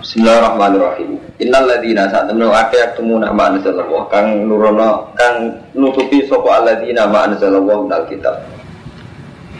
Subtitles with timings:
[0.00, 1.20] Bismillahirrahmanirrahim.
[1.44, 7.28] Innal ladina saat temen akeh yaktumuna ma anzalallah kang nurono kang nutupi sapa alladzina ma
[7.28, 8.40] anzalallah dal kitab.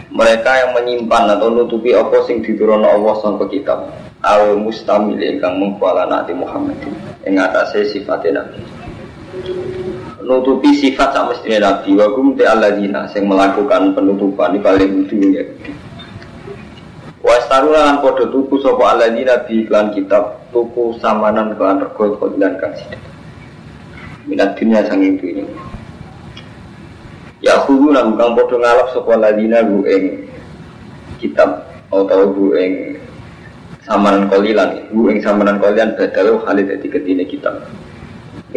[0.08, 3.84] Mereka yang menyimpan atau nutupi apa sing diturunno Allah sangka kitab.
[4.24, 6.81] Al mustamil kang mengkuala Nabi Muhammad
[7.29, 8.65] ing atase sifat Nabi.
[10.25, 15.45] Nutupi sifat sama mestine Nabi wa kum te alladzina sing melakukan penutupan di paling dunia.
[17.30, 22.75] Wastaru lan padha tuku sapa alladzina bi iklan kitab tuku samanan kelan rego kodilan kang
[22.75, 22.98] sithik.
[24.27, 25.47] Minat dunia sanging dunya.
[27.39, 30.27] Ya kudu lan kang padha ngalap sapa alladzina bu ing
[31.23, 32.98] kitab atau bu ing
[33.87, 37.62] samanan kolilan bu ing samanan kolilan badal khalid dadi ketine kitab.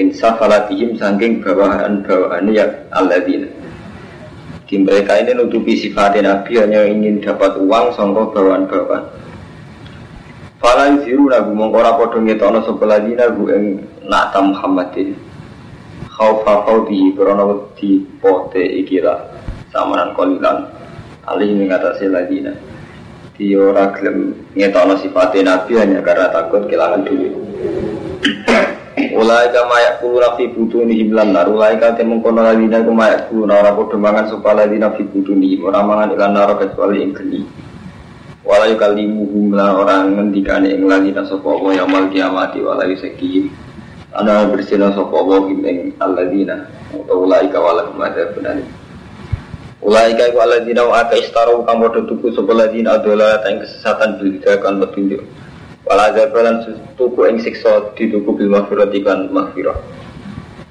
[0.01, 3.45] Insaf alatihim sangking bawahan-bawahan ya alladzina
[4.73, 9.05] di mereka ini nutupi sifat Nabi hanya ingin dapat uang songkok bawaan-bawaan.
[10.57, 13.65] Fala yuziru nagu mongkora podo sebelah dina gu ing
[14.09, 15.13] nata Muhammadin.
[16.09, 19.21] Khaufa khawdi krono wedi pote ikilah
[19.69, 20.65] samanan kolilan.
[21.29, 22.57] Ali mengatasi ladina.
[23.37, 27.33] Di ora gelem ngetono sifat Nabi hanya karena takut kehilangan duit.
[28.93, 30.21] Ulai kama yak kulu
[30.53, 31.49] butuh nih himlan nar.
[31.49, 35.33] Ulai kama temung kono ladina kuma yak kulu nara podo mangan sopa ladina fi butuh
[35.33, 35.57] nih.
[35.65, 37.41] Orang mangan ilan nara kecuali yang geni.
[38.45, 43.49] Walai kali muhumlah orang ngendikane ing ladina sopa Allah yang mal kiamati walai sekim.
[44.13, 46.69] Ana bersina sopa Allah ing aladina.
[46.93, 48.61] Atau ulai kawala kumada benar.
[49.81, 55.25] Ulai kaya aladina wa aka istaru kamu tuku sopa ladina adalah yang kesesatan kan petunjuk.
[55.83, 56.63] Wala azabalan
[56.95, 59.75] tuku ing siksa dituku bil maghfirati kan maghfirah.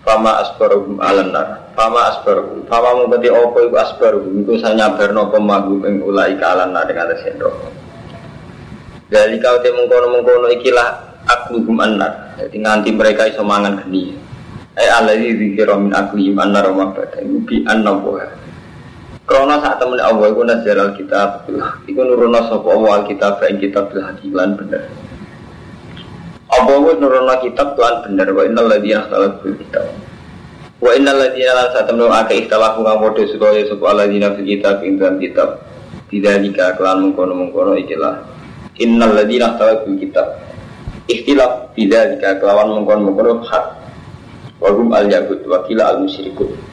[0.03, 1.69] Fama asbaruhum alan nar.
[1.77, 2.65] Fama asbaruhum.
[2.67, 4.43] Fama mengkoti opo iku asbaruhum.
[4.43, 7.55] Iku sanyabarno pemagum ing ulai ka alan nar dengan atas sendok.
[9.13, 10.89] Dari kau te mengkono-mengkono ikilah
[11.29, 12.33] akluhum annar.
[12.41, 14.17] Jadi nganti mereka iso mangan geni.
[14.73, 17.21] Eh alladzi dzikra min aklihim annar wa mabada.
[17.21, 18.43] Bi annabuha.
[19.23, 21.47] Krono saat temen Allah iku nazar alkitab
[21.87, 24.03] Iku nurono sapa Allah alkitab ing kitab bil
[24.35, 24.83] lan bener
[26.53, 28.29] Allah iku nurono kitab lan bener?
[28.37, 29.85] Wa innal ladzina ikhtalafu fil kitab.
[30.79, 35.01] Wa innal ladzina lan temen akeh ikhtalafu kang padha supaya sapa alladzina fil kitab ing
[35.01, 35.49] dalam kitab.
[36.13, 38.29] Bidzalika kelan mengkono-mengkono ikilah.
[38.79, 40.27] Innal ladzina ikhtalafu fil kitab.
[41.09, 43.67] Ikhtilaf bidzalika kelawan mengkono-mengkono hak.
[44.61, 46.73] Wa hum al-yahud wa kila al-musyrikun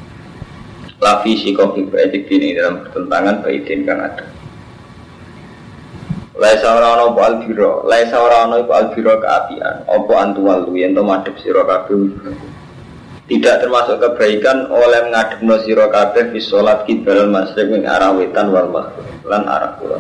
[1.00, 4.23] lafi sikofi baidik ini dalam pertentangan baidin kan ada
[6.39, 11.03] Laisa ora ana apa albiro, laisa ora ana iku albiro keapian, apa antuwalu yen to
[11.03, 12.16] madhep sira kabeh.
[13.27, 18.72] Tidak termasuk kebaikan oleh mengadepno sira kabeh fi salat kibal masrik ing arah wetan wal
[18.72, 19.99] maghrib lan arah kulon.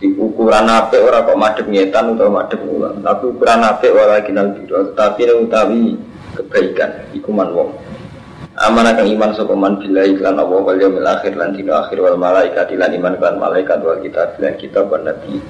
[0.00, 4.56] Di ukuran apik ora kok madhep ngetan utawa madhep kulon, tapi ukuran apik ora kinal
[4.56, 6.00] biro, tapi utawi
[6.32, 7.52] kebaikan iku man.
[8.56, 12.16] Amanah kang iman sapa man billahi lan Allah wal yaumil akhir lan dina akhir wal
[12.16, 15.44] malaikat lan iman kan malaikat wal kitab lan kitab wan nabi.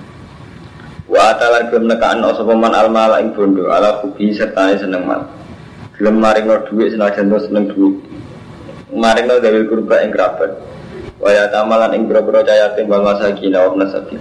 [1.06, 5.22] Wa atalan gelem nekaan sapa man al mala ing bondo ala kubi serta seneng man.
[5.94, 7.94] Gelem maring dhuwit senajan seneng dhuwit.
[8.90, 10.58] Maring gawe kurba ing kerabat.
[11.22, 14.18] Wa ya tamalan ing boro-boro cayatin wal masakin wa nasabi.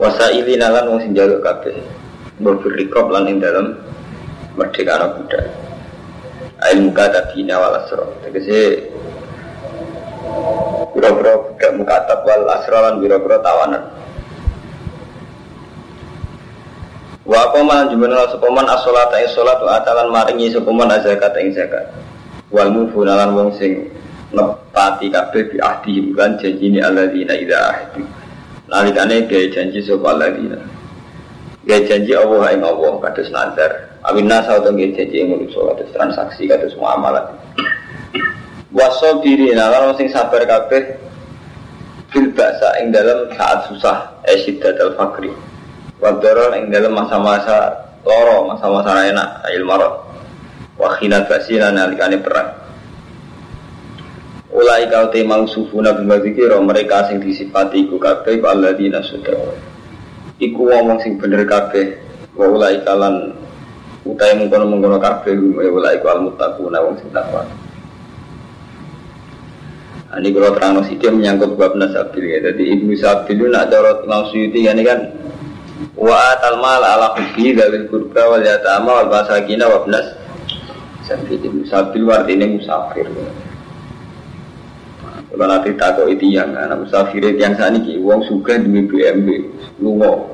[0.00, 1.76] Wasaili nalan wong sing njaluk kabeh.
[2.40, 2.64] Mbok
[3.12, 3.76] lan ing dalem
[4.56, 5.63] merdeka anak budak
[6.64, 8.88] ilmu kata dina wal asro tegese
[10.96, 13.84] biro-biro budak mukatab wal asro lan biro-biro tawanan.
[17.24, 21.88] Wa qaman jumana sopaman as-salat ing salat wa atalan maringi sopaman zakat ing zakat.
[22.52, 23.88] Wal mufunalan wong sing
[24.32, 28.02] nepati kabeh bi ahdi lan janjine alladzina idza ahdi.
[28.68, 30.58] Nalikane gawe janji sapa alladzina.
[31.64, 35.88] Gawe janji Allah ing Allah kados nazar Amin nasa atau nggih janji yang manusia kados
[35.96, 37.24] transaksi kados muamalah.
[38.68, 41.00] Waso diri nalar sing sabar kabeh
[42.12, 45.32] fil baksa ing dalam saat susah esyiddat al fakri.
[46.04, 49.94] Wadorol ing dalam masa-masa loro, masa-masa enak, ail marot.
[50.76, 52.60] Wakhinat basina nalikane perang.
[54.52, 59.56] Ulai kau temang sufuna bima zikiro mereka sing disifati iku kabeh alladzina sudah.
[60.36, 62.04] Iku wong sing bener kabeh.
[62.36, 63.43] Wa ulai kalan
[64.04, 67.40] utai mengkono mengkono kafe ya al muttaquna wong sing takwa.
[70.14, 74.22] Nah, ini kalau terang dia menyangkut bab nasabil ya jadi ibnu sabil itu nak imam
[74.30, 75.10] suyuti ini kan
[75.98, 80.14] wa atal mal ala hubbi dawil kurba wal yatama wal basakina wa bnas
[81.02, 83.10] sabil ibnu sabil artinya musafir.
[85.34, 89.50] Kalau nanti takut itu yang anak musafir yang saat ini uang suka di BMW
[89.82, 90.30] lungo.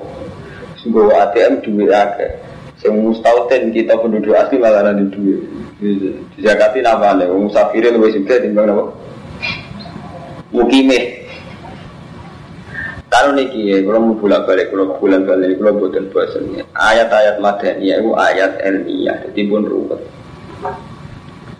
[0.85, 2.50] Gue ATM duit akeh.
[2.81, 5.41] Sing mustautin kita penduduk asli malah nanti duit.
[6.41, 8.85] Zakati nama nih, musafirnya lebih suka timbang apa?
[10.49, 11.21] Mukime.
[13.11, 16.63] Kalau niki ya, kalau mau bolak balik, kalau bulan balik, kalau buatan bahasanya.
[16.73, 20.01] Ayat-ayat madani itu ayat ilmiah, jadi pun ruwet.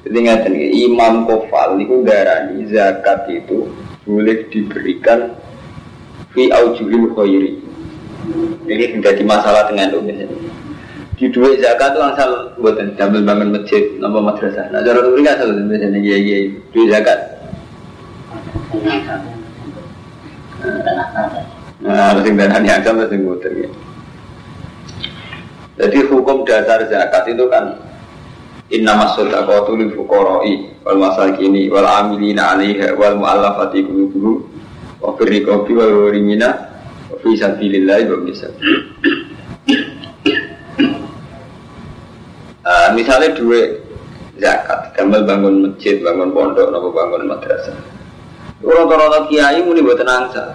[0.07, 3.69] Jadi ngeten Imam Kofal itu darani zakat itu
[4.09, 5.37] boleh diberikan
[6.33, 7.61] fi aujuhil khairi.
[8.71, 10.01] Ini menjadi masalah dengan itu
[11.21, 14.73] Di duit zakat itu asal buatan damel bangun masjid, nama madrasah.
[14.73, 16.37] Nah, cara itu kan asal biasanya iya iya
[16.73, 17.19] duit zakat.
[21.85, 23.69] Nah, harus yang darah yang sama sing muter ya.
[25.77, 27.77] Jadi hukum dasar zakat itu kan
[28.73, 34.47] Inna masodaqatu lil fuqara'i wal masakini wal amilina 'alaiha wal mu'allafati qulubuhum
[35.05, 36.49] wa riqabi wal gharimina
[37.13, 38.57] wa fi sabilillah wa misal.
[42.71, 43.83] Uh, misalnya duit
[44.39, 47.75] zakat, gambar bangun masjid, bangun pondok, nopo bangun madrasah.
[48.63, 50.55] Rata-rata kiai muni buat nangsa.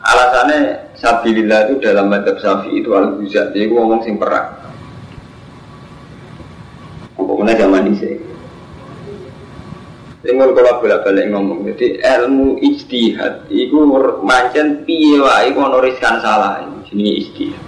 [0.00, 4.56] Alasannya sabilillah itu dalam madhab syafi'i itu al jadi gue ngomong sing perang.
[7.20, 8.16] Pokoknya zaman ini
[10.24, 13.76] Tinggal kalau bolak-balik ngomong, jadi ilmu ijtihad itu
[14.24, 17.65] mancen piye wae kono riskan salah ini ijtihad.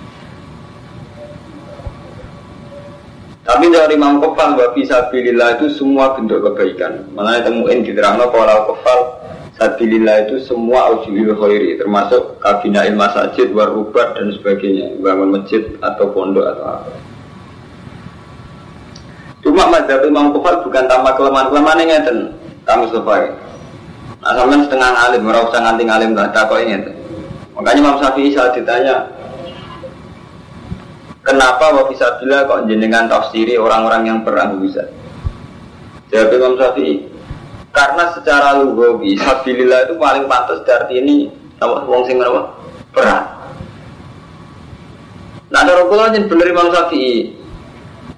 [3.49, 7.09] Tapi dari Imam Kefal bahwa fisabilillah itu semua bentuk kebaikan.
[7.17, 9.19] Mana temuin di terangno kalau Kefal
[9.59, 16.15] Sabilillah itu semua ujulil khairi termasuk kabina ilmu masjid, warubat dan sebagainya bangun masjid atau
[16.15, 16.93] pondok atau apa.
[19.43, 22.19] Cuma mazhab Imam Kufar bukan tanpa kelemahan-kelemahan yang ngeten.
[22.63, 23.35] Kamu Mustafa.
[24.23, 26.95] Nah, setengah alim, ora usah nganti alim lah kok ngeten.
[27.59, 29.11] Makanya Imam Syafi'i saat ditanya,
[31.29, 34.81] Kenapa wa fisabilillah kok jenengan tafsiri orang-orang yang perang bisa?
[36.09, 37.05] Jawab Imam Syafi'i,
[37.69, 41.29] karena secara lugawi sabilillah itu paling pantas dari ini
[41.61, 42.49] apa wong sing apa?
[42.97, 43.25] Perang.
[45.53, 47.37] Nah, ada kula jen bener Imam Syafi'i.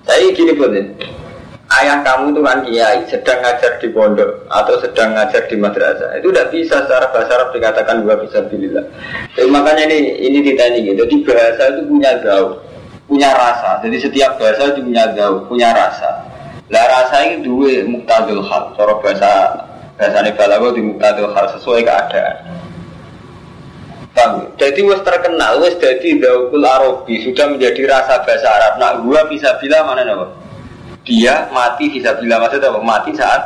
[0.07, 0.71] Saya gini pun
[1.71, 6.35] ayah kamu itu kan kiai sedang ngajar di pondok atau sedang ngajar di madrasah itu
[6.35, 8.87] tidak bisa secara bahasa Arab dikatakan dua bisa bililah.
[9.39, 11.07] Jadi makanya ini ini ditanya gitu.
[11.07, 12.59] Jadi bahasa itu punya jauh,
[13.11, 13.83] punya rasa.
[13.83, 16.31] Jadi setiap bahasa itu punya jauh, punya rasa.
[16.71, 18.71] Lah rasa ini dua muktadul hal.
[18.79, 19.33] Cara bahasa
[19.99, 22.37] bahasa balago di muktadul hal sesuai keadaan.
[24.15, 24.47] Paham?
[24.59, 28.73] Jadi wes terkenal, wes jadi daukul Arabi sudah menjadi rasa bahasa Arab.
[28.79, 30.15] Nah, gua bisa bilang mana nih?
[31.01, 32.81] dia mati bisa bila maksudnya apa?
[32.85, 33.43] Mati saat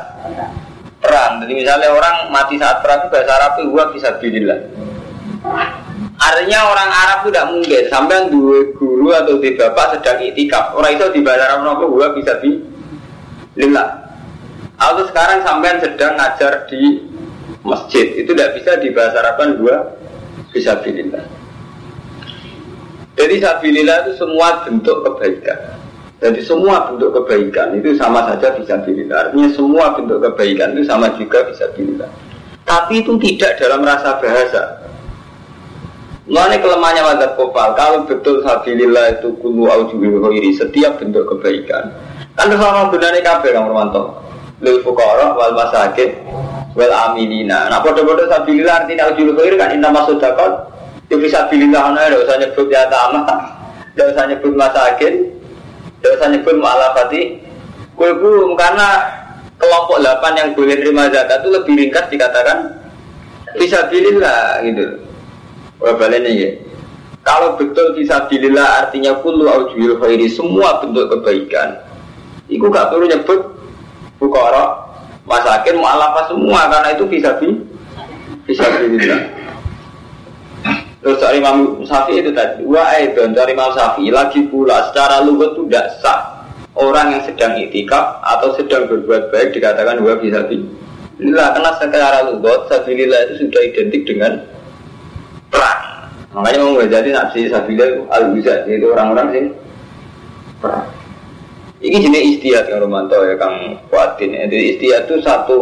[0.98, 1.40] perang.
[1.44, 4.60] Jadi misalnya orang mati saat perang itu bahasa Arab itu gua bisa bilillah.
[6.24, 10.72] Artinya orang Arab itu tidak mungkin sampai dua guru atau di bapak sedang itikaf.
[10.72, 13.88] Orang itu di bahasa Arab nopo gua bisa bilillah.
[14.80, 17.04] Atau sekarang sampai sedang ngajar di
[17.60, 19.76] masjid itu tidak bisa di bahasa Arab kan gua
[20.48, 21.28] bisa bilillah.
[23.14, 25.58] Jadi sabilillah itu semua bentuk kebaikan.
[26.24, 29.28] Jadi semua bentuk kebaikan itu sama saja bisa dilihat.
[29.28, 32.08] Artinya semua bentuk kebaikan itu sama juga bisa dilihat.
[32.64, 34.83] Tapi itu tidak dalam rasa bahasa.
[36.24, 41.92] Mengenai kelemahannya madzhab kopal, kalau betul sabilillah itu kulu aujubil khairi, setiap bentuk kebaikan.
[42.32, 44.24] Kan sama benarnya kabeh Kang Romanto.
[44.64, 46.16] Lil fuqara wal masakin
[46.72, 47.68] wal aminina.
[47.68, 50.72] Nah, bodoh-bodoh sabilillah artinya aujubil khairi kan inna masudakot.
[51.12, 53.28] Itu bisa bilillah, nah, ada usah nyebut ya tamah,
[53.92, 55.28] ada usah nyebut masakin,
[56.00, 57.22] tidak usah nyebut mu'alafati
[58.00, 59.04] kulbum karena
[59.60, 62.58] kelompok 8 yang boleh terima zakat itu lebih ringkas dikatakan
[63.60, 65.13] bisa bilillah gitu.
[65.82, 66.50] Wah ya.
[67.24, 71.80] Kalau betul bisa bilillah artinya kullu aujuhil khairi semua bentuk kebaikan.
[72.52, 73.40] Iku gak perlu nyebut
[74.20, 74.76] bukara,
[75.24, 77.48] masakin, mu'alafah semua karena itu bisa bi
[78.44, 79.24] bisa bilillah.
[81.04, 85.68] Terus dari Imam itu tadi, wa aidon dari Imam Syafi'i lagi pula secara lugat itu
[85.68, 90.64] tidak sah orang yang sedang itikaf atau sedang berbuat baik dikatakan dua bisa di.
[91.20, 94.32] Inilah karena secara lugat sabilillah itu sudah identik dengan
[95.54, 95.80] perang.
[96.34, 98.24] Makanya mau jadi nafsi sabilillah itu al
[98.66, 99.44] itu orang-orang sih
[100.58, 100.90] perang.
[101.78, 104.34] Ini jenis istiadat yang Romanto ya Kang Kuatin.
[104.34, 105.58] Jadi istiadat itu satu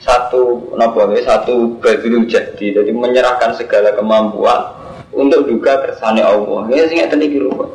[0.00, 4.72] satu nopo satu badul jadi jadi menyerahkan segala kemampuan
[5.12, 7.68] untuk juga kersane Allah ini sing ngeten iki rupa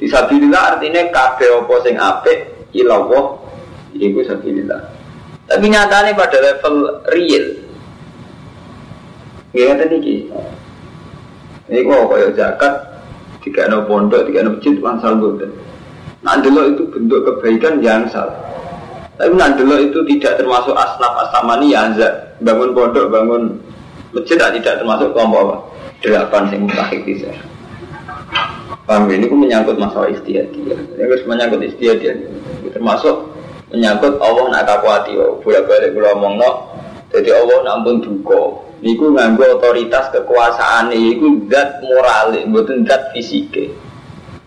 [0.00, 2.38] disabilillah artinya kabeh apa sing apik
[2.72, 3.36] ilallah
[3.92, 4.80] iku sabilillah
[5.44, 7.44] tapi nyatanya pada level real
[9.50, 10.30] Ya iki.
[11.70, 12.74] Ini kok kaya zakat,
[13.46, 15.50] tiga no pondok, tiga no masjid, wansal boten.
[16.20, 18.36] Nah, itu bentuk kebaikan yang salah.
[19.20, 21.86] Tapi nandelo itu tidak termasuk asnaf astamani ya
[22.40, 23.60] bangun pondok, bangun
[24.16, 25.56] masjid tidak termasuk kelompok apa?
[26.00, 27.28] Delapan sing mutakhik bisa.
[28.88, 30.50] Paham ini pun menyangkut masalah istiadat.
[30.96, 32.16] Ya harus menyangkut istiadat.
[32.72, 33.28] Termasuk
[33.70, 35.14] menyangkut Allah nak kakuati.
[35.20, 36.50] Oh, boleh balik ngomong no.
[37.12, 38.69] Jadi Allah nampun duka.
[38.80, 43.52] Niku nganggo otoritas kekuasaan niku zat moral, bukan zat fisik.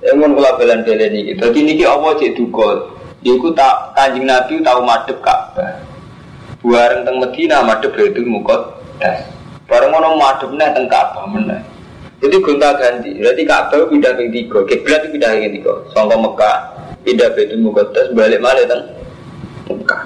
[0.03, 1.31] Yang mau kula belen-belen ini.
[1.37, 2.91] Jadi niki Allah cek duka.
[3.23, 5.79] Iku tak kanjeng Nabi tahu madep Ka'bah.
[6.59, 9.31] Buareng teng Medina madep Baitul Muqaddas.
[9.63, 11.63] Bareng ngono madepnya teng Ka'bah meneh.
[12.19, 13.15] Jadi gonta ganti.
[13.15, 14.59] Berarti Ka'bah pindah ke tiga.
[14.67, 15.73] Kiblat pindah ke tiga.
[15.95, 16.57] Sangka Mekah
[17.07, 18.81] pindah Baitul Muqaddas balik malah teng
[19.71, 20.03] Mekah.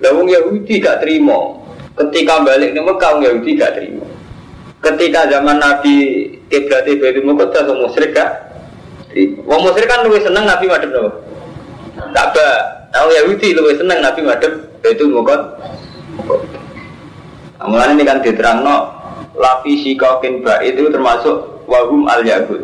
[0.00, 1.65] Lah wong Yahudi gak terima.
[1.96, 4.04] Ketika balik ke Mekah wong Yahudi gak terima.
[4.84, 5.94] Ketika zaman Nabi
[6.52, 8.30] kiblat Baitul Muqaddas wong musyrik gak
[9.48, 11.10] Wong musyrik kan lebih seneng Nabi madep nopo?
[12.12, 12.54] Ka'bah.
[12.92, 14.52] Nah, Yahudi lebih seneng Nabi madep
[14.84, 15.40] itu mukot.
[17.56, 18.92] Nah, ini kan diterang no
[19.36, 22.60] lapi sikokin ba itu termasuk wahum al yahud.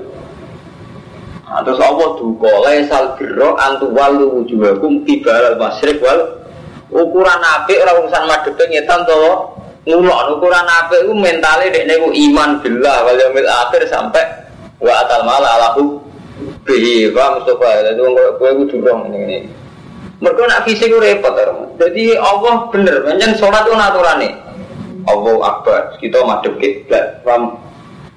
[1.48, 6.41] Nah, terus Allah duka laisal birro antu walu wujuhakum kibal al masyrik wal
[6.92, 9.18] ukuran apik ora urusan madhep ngetan to
[9.88, 14.22] ngulok ukuran apik iku mentale dekne ku iman billah wal yaumil akhir sampai
[14.78, 16.02] wa atal mala alahu
[16.62, 19.38] Bi, Pak Mustafa, jadi orang gue gue durung ini ini.
[20.22, 21.34] Mereka nak fisik repot,
[21.74, 24.32] jadi Allah bener, menyen sholat itu aturan nih.
[25.02, 27.58] Allah akbar, kita madep kiblat, paham?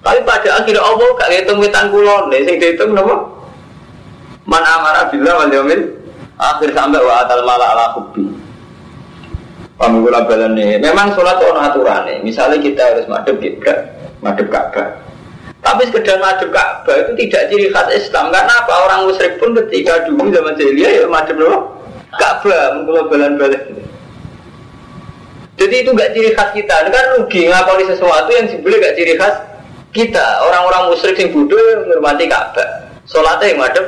[0.05, 3.33] Tapi pada akhirnya Allah gak ngitung witan kulon, nih, sing dihitung nopo.
[4.45, 5.81] Man amara bila wal yaumil
[6.37, 8.29] akhir sampai wa atal mala ala hubbi.
[9.75, 10.07] Gue
[10.55, 12.17] nih, memang sholat itu aturan nih.
[12.23, 13.91] Misalnya kita harus madep kiblat,
[14.23, 14.87] madep Ka'bah.
[15.59, 18.31] Tapi sekedar madep Ka'bah itu tidak ciri khas Islam.
[18.31, 18.73] Karena apa?
[18.87, 21.75] Orang musyrik pun ketika dulu zaman jahiliyah ya madep loh
[22.15, 23.61] Ka'bah, mengkulo balan-balan.
[25.59, 26.75] Jadi itu gak ciri khas kita.
[26.87, 29.35] Ini kan rugi ngakoni sesuatu yang sebenarnya gak ciri khas
[29.91, 30.25] kita.
[30.47, 32.69] Orang-orang musyrik yang bodoh menghormati Ka'bah.
[33.11, 33.85] Sholatnya yang madep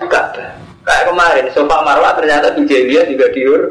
[0.00, 0.61] Ka'bah.
[0.82, 3.62] Kayak kemarin, sofa marwah ternyata di jahiliyah juga diur,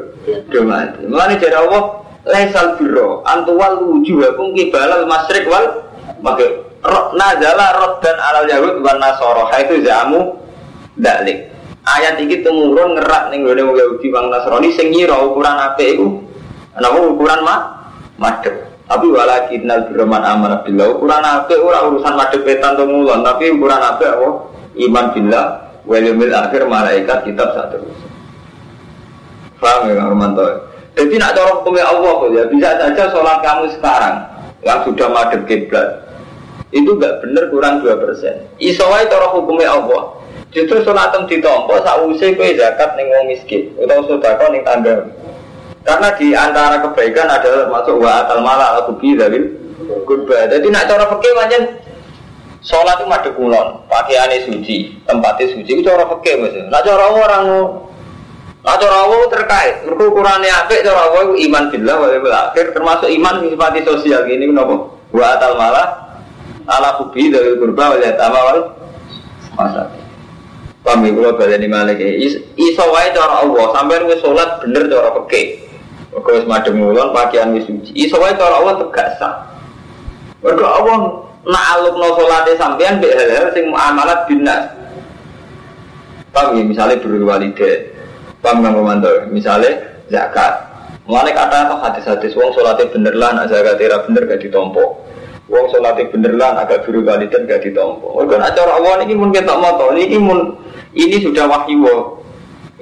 [0.64, 1.04] mati.
[1.04, 5.92] Mulanya jadi Allah, laisal biro, antuwal wujuhakum kibalal masrik wal
[6.24, 6.72] maghrib.
[7.14, 9.44] Nazala dan alal yahud wan nasara.
[9.60, 10.40] Itu jamu
[10.98, 11.52] dalik.
[11.82, 16.22] Ayat ini temurun ngerak ning gone wong Yahudi wong Nasrani sing ngira ukuran apik iku
[16.78, 17.90] napa ukuran mah
[18.22, 18.54] madhep.
[18.86, 23.82] Tapi walakin nal birman amara billah ukuran apik ora urusan madhepetan to mulon tapi ukuran
[23.82, 24.28] apik apa?
[24.78, 25.46] Iman billah
[25.86, 27.82] wal yaumil akhir malaikat kitab satu
[29.62, 30.42] Paham ya Romanto?
[30.98, 34.16] Jadi nak cara hukumnya Allah ya bisa saja sholat kamu sekarang
[34.66, 36.02] yang sudah madep kiblat
[36.74, 38.48] itu gak bener kurang 2 persen.
[38.58, 40.18] Isowai cara hukumnya Allah.
[40.50, 45.08] Justru sholat ditompo sausai kue zakat ning wong miskin atau sedekah ning tangga.
[45.82, 49.40] Karena di antara kebaikan adalah masuk wa atal mala al kubi dari
[50.04, 50.46] kurba.
[50.50, 51.60] Jadi nak cara fakir macam
[52.62, 56.70] sholat itu madu kulon, pakaiannya suci, tempatnya suci itu cara fakir maksudnya.
[56.70, 57.46] Nak cara orang
[58.62, 62.06] Nah, cara terkait, mereka ukurannya apik, cara Allah iman billah wa
[62.46, 64.86] akhir, termasuk iman sifat sosial ini kenapa?
[65.10, 66.14] Wa atal malah
[66.70, 68.60] ala kubi dari kurba wal yatama wal
[69.58, 69.90] masa
[70.82, 72.02] Kami kalau baleni malik
[72.58, 75.62] iso wae cara Allah sampai wis salat bener cara peke.
[76.10, 77.94] Mergo wis madhep ngulon pakaian wis suci.
[77.94, 79.46] Iso wae cara Allah tegak sah.
[80.42, 80.98] Mergo Allah
[81.46, 84.62] nak alukno salate sampean mbek hal-hal sing muamalat binas.
[86.32, 87.92] Paham ya, misalnya berwalide,
[88.40, 89.12] paham nggak komando?
[89.28, 90.72] Misalnya zakat,
[91.02, 95.02] Mulai kata atau hadis-hadis, wong sholatnya bener lah, nak zakatnya bener gak ditompo.
[95.50, 98.22] Wong sholatnya bener lah, agak biru dan gak ditompo.
[98.22, 100.54] Mereka nak cara ini mungkin tak moto, ini mun
[100.94, 102.22] ini sudah wahyu.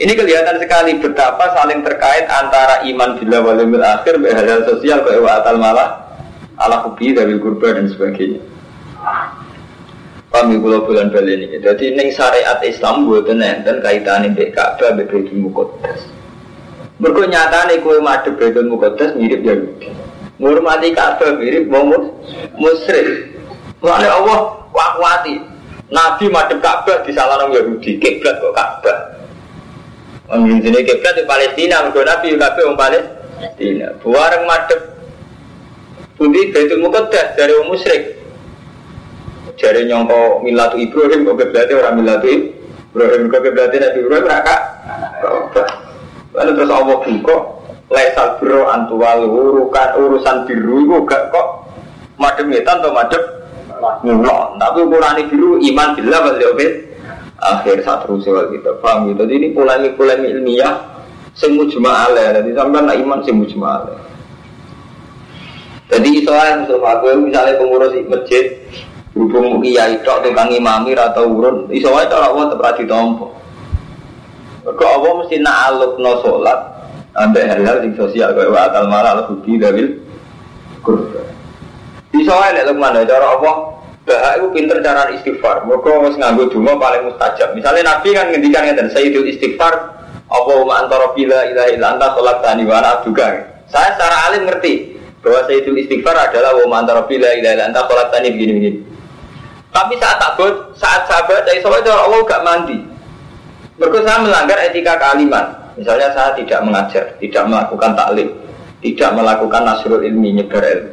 [0.00, 5.56] Ini kelihatan sekali betapa saling terkait antara iman bila walimil akhir, hal sosial, kewa atal
[5.56, 6.20] malah,
[6.60, 8.40] ala kubi dari kurba dan sebagainya.
[10.30, 11.58] Kami pulau bulan bali ini.
[11.58, 16.06] Jadi neng syariat Islam buat dan kaitan ini Ka'bah Baitul Muqaddas.
[17.02, 19.90] Mergo nyatane kowe madhep Baitul Muqaddas mirip Yahudi.
[20.38, 22.14] Ngurmati Ka'bah mirip wong
[22.54, 23.34] musyrik.
[23.82, 24.38] Mulane Allah
[24.70, 25.34] wakwati.
[25.90, 28.98] Nabi madhep Ka'bah di salah Yahudi, kiblat kok Ka'bah.
[30.30, 33.98] Wong jenenge kiblat di Palestina, mergo Nabi kabeh wong Palestina.
[33.98, 34.78] Buareng madhep
[36.14, 37.74] Budi Baitul Muqaddas dari wong.
[39.60, 42.32] Jare nyongko milatu Ibrahim kok kiblatnya orang milatu
[42.96, 44.56] Ibrahim kok kiblatnya Nabi Ibrahim raka.
[46.32, 47.36] Lalu terus Allah buka
[47.90, 51.66] Laisal biro antuwal urukan urusan biru itu gak kok
[52.22, 53.22] madem ngetan atau madem
[53.80, 54.60] Mulon.
[54.60, 56.68] Tapi ukuran biru iman bila balik oke.
[57.40, 58.68] Akhir saat rusuh gitu.
[58.84, 59.24] Paham gitu.
[59.24, 60.76] Jadi ini polemik-polemik ilmiah.
[61.32, 62.36] Semu cuma ale.
[62.36, 63.96] Jadi sampai nak iman semu cuma ale.
[65.90, 68.44] Jadi soalnya misalnya aku misalnya pengurus masjid
[69.10, 73.26] Berhubung kiai tok tukang imamir atau urun, iso wae cara Allah tetep ra ditampa.
[74.70, 76.60] Kok Allah mesti nak no salat
[77.18, 79.98] ambek hal-hal sing sosial kaya atal mala al budi dawil
[80.86, 81.26] kurba.
[82.14, 85.68] Iso wae nek mana cara Allah Bahak itu pinter cara istighfar.
[85.68, 87.52] Mereka harus nganggo donga paling mustajab.
[87.52, 89.76] Misalnya Nabi kan ngendikan ngeten Sayyidul istighfar
[90.30, 93.44] Allahumma antara bila ilaha illa anta sholat tani wa juga.
[93.68, 98.08] Saya secara alim ngerti bahwa Sayyidul istighfar adalah wa antara bila ilaha illa anta sholat
[98.08, 98.78] tani begini-begini.
[99.70, 102.78] Tapi saat takut, saat sahabat dari sahabat itu Allah gak mandi.
[103.78, 105.46] Mereka saya melanggar etika kalimat.
[105.78, 108.28] Misalnya saya tidak mengajar, tidak melakukan taklim,
[108.82, 110.90] tidak melakukan nasrul ilmi nyebar ilmu.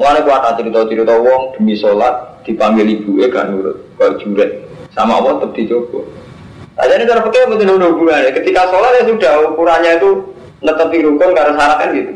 [0.00, 4.64] Mulai kuat cerita-cerita wong demi sholat dipanggil ibu eh kan nurut, kalau juret
[4.96, 6.00] sama Allah tetap dicoba.
[6.80, 8.32] Aja ini cara pakai betul hubungannya.
[8.32, 10.10] Ketika sholat ya sudah ukurannya itu
[10.64, 12.12] netepi rukun karena syarat kan gitu.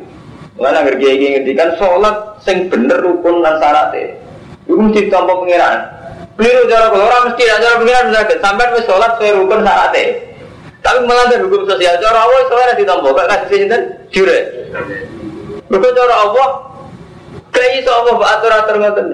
[0.57, 4.24] Mulai agar dia ingin ngertikan sholat sing bener rukun dan syaratnya.
[4.65, 5.79] Itu mesti tanpa pengiran.
[6.35, 8.39] Keliru cara kalau orang mesti cara pengiran sakit.
[8.41, 10.05] Sampai wis sholat sesuai rukun syaratnya.
[10.85, 11.95] Tapi melanggar hukum sosial.
[12.01, 13.11] Cara Allah sholat ditambah.
[13.13, 14.39] Gak kasih sinten jure.
[15.73, 16.47] Mereka cara Allah
[17.55, 19.07] kayak iso Allah atur atur ngoten.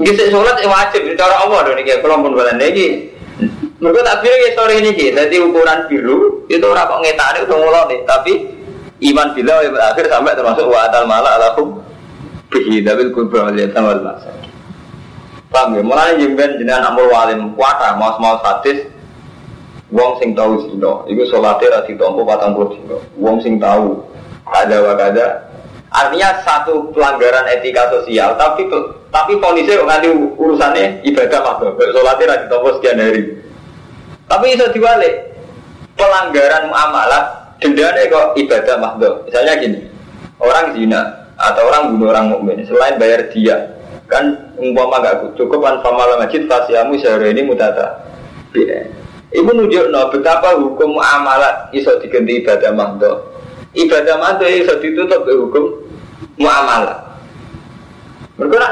[0.00, 3.10] Bisa sholat wajib cara Allah dong ini kalau pun bulan ini.
[3.80, 8.32] Mereka tak ya sore ini jadi ukuran biru itu orang kok ngetane udah nih tapi
[9.00, 11.80] Iman bila yang berakhir sampai termasuk wa atal mala alakum
[12.52, 14.36] bihi dabil kubra wal wal masak.
[15.50, 15.82] Paham ya?
[15.82, 18.86] Mulai jemben jenengan amul walim kuasa mau mau sadis
[19.90, 22.94] Wong sing tahu zina, itu sholatnya rati tompo patang puluh zina.
[23.18, 23.98] Wong sing tahu
[24.46, 25.50] ada wakada.
[25.90, 28.70] Artinya satu pelanggaran etika sosial, tapi
[29.10, 33.22] tapi kondisi nanti urusannya ibadah mah, sholatnya rati tompo sekian hari.
[34.30, 35.34] Tapi bisa diwalik,
[35.98, 39.14] pelanggaran muamalah dendanya kok ibadah mahdoh.
[39.28, 39.80] Misalnya gini,
[40.40, 41.00] orang zina
[41.40, 43.56] atau orang bunuh orang mukmin selain bayar dia
[44.10, 48.02] kan umpama gak cukup kan famala masjid fasiamu sehari ini mutata.
[49.30, 53.30] Ibu nunjuk no betapa hukum muamalat iso diganti ibadah mahdoh.
[53.78, 55.64] Ibadah mahdoh iso ditutup ke hukum
[56.42, 56.98] muamalat.
[58.34, 58.68] Mereka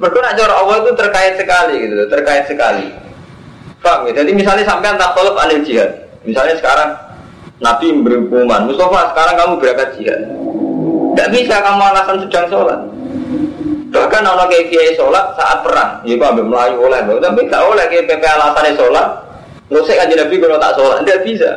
[0.00, 2.88] mereka cara Allah itu terkait sekali gitu, terkait sekali.
[3.84, 4.24] Paham ya?
[4.24, 5.90] Jadi misalnya sampai tak tolak anil jihad.
[6.24, 6.90] Misalnya sekarang
[7.58, 10.20] Nabi berhukuman, Mustafa sekarang kamu berangkat jihad.
[11.14, 12.80] Tidak bisa kamu alasan sedang sholat.
[13.88, 17.84] Bahkan kalau kayak kiai sholat saat perang, ya kok ambil melayu oleh, tapi tidak oleh
[17.90, 19.08] kayak PP alasannya sholat.
[19.68, 21.50] Nggak usah kaji Nabi kalau tak sholat, tidak bisa.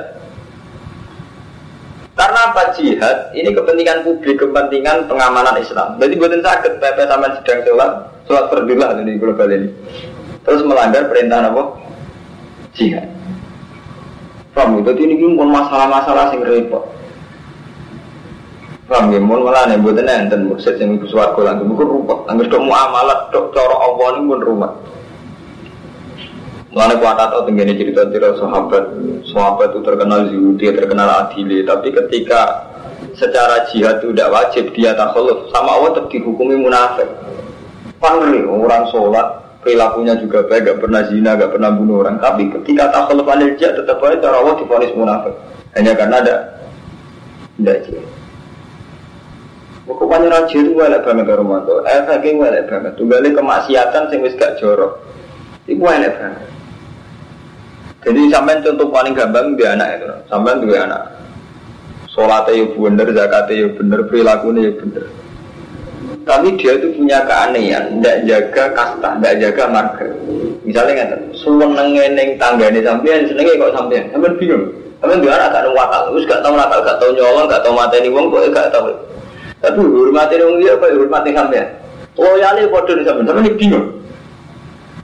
[2.17, 3.17] Karena apa jihad?
[3.37, 6.01] Ini kepentingan publik, kepentingan pengamanan Islam.
[6.01, 7.91] Jadi buatin sakit PP sama sedang sholat,
[8.25, 9.69] sholat perdilah di global ini.
[10.41, 11.63] Terus melanggar perintah apa?
[12.73, 13.20] Jihad.
[14.51, 14.91] Paham ya?
[14.91, 16.83] Jadi ini pun masalah-masalah sing repot.
[18.91, 19.19] Paham ya?
[19.23, 22.19] Mun malah nih buat enten mursid yang ibu suwargo langsung bukan rumput.
[22.27, 24.71] Angger dok muamalat dok cara Allah ini pun rumah.
[26.71, 28.95] Mulanya kuat atau tenggine cerita cerita sahabat,
[29.27, 30.19] sahabat itu terkenal
[30.55, 31.67] dia terkenal adili.
[31.67, 32.71] Tapi ketika
[33.15, 37.11] secara jihad itu tidak wajib dia takhluf sama Allah tetap dihukumi munafik.
[37.99, 42.17] Panggil orang sholat perilakunya juga baik, gak pernah zina, gak pernah bunuh orang.
[42.17, 45.34] Tapi ketika takhluf anil jihad tetap aja cara Allah difonis munafik.
[45.78, 46.36] Hanya karena ada
[47.56, 48.06] tidak jihad.
[49.82, 51.84] Pokoknya raja itu welek banget ke rumah tuh.
[51.84, 52.93] Efeknya welek banget.
[52.95, 55.04] Tunggali kemaksiatan sing wis gak jorok.
[55.69, 56.47] Itu welek banget.
[58.02, 60.06] Jadi sampai contoh paling gampang dia anak itu.
[60.26, 61.04] Sampai dua anak.
[62.12, 65.06] Sholatnya ya bener, zakatnya ya bener, perilakunya ya bener.
[66.21, 70.07] Tapi dia itu punya keanehan, tidak jaga kasta, tidak jaga marga.
[70.62, 74.63] Misalnya nggak suweng nengeneng tangga ini sampean, senengnya kok sampean, sampean bingung.
[75.01, 77.95] Sampean dia anak tak nakal, terus gak tahu nakal, gak tahu nyolong, gak tahu mata
[77.97, 78.93] ini uang, kok gak tahu.
[79.65, 81.67] Tapi hormatin uang dia, apa hormatin sampean?
[82.13, 83.86] Loyalnya bodoh di sampean, sampean bingung.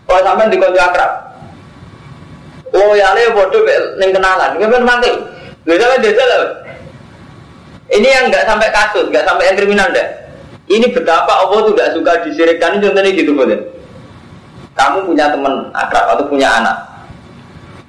[0.05, 1.11] Kalau sampean di konco akrab,
[2.77, 3.61] loyalnya bodoh
[3.97, 5.11] neng kenalan, sampean mati.
[5.65, 6.41] Lalu sampean lah.
[7.89, 10.26] Ini yang nggak sampai kasus, nggak sampai yang kriminal deh.
[10.67, 13.59] Ini betapa Allah tuh gak suka disirikkan ini contohnya gitu boleh.
[14.75, 16.77] Kamu punya teman akrab atau punya anak,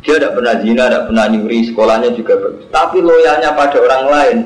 [0.01, 2.64] dia tidak pernah zina, tidak pernah nyuri, sekolahnya juga bagus.
[2.73, 4.37] Tapi loyalnya pada orang lain,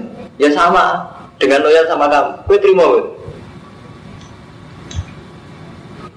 [0.42, 1.06] ya sama
[1.38, 2.30] dengan loyal sama kamu.
[2.48, 3.04] Gue terima gue.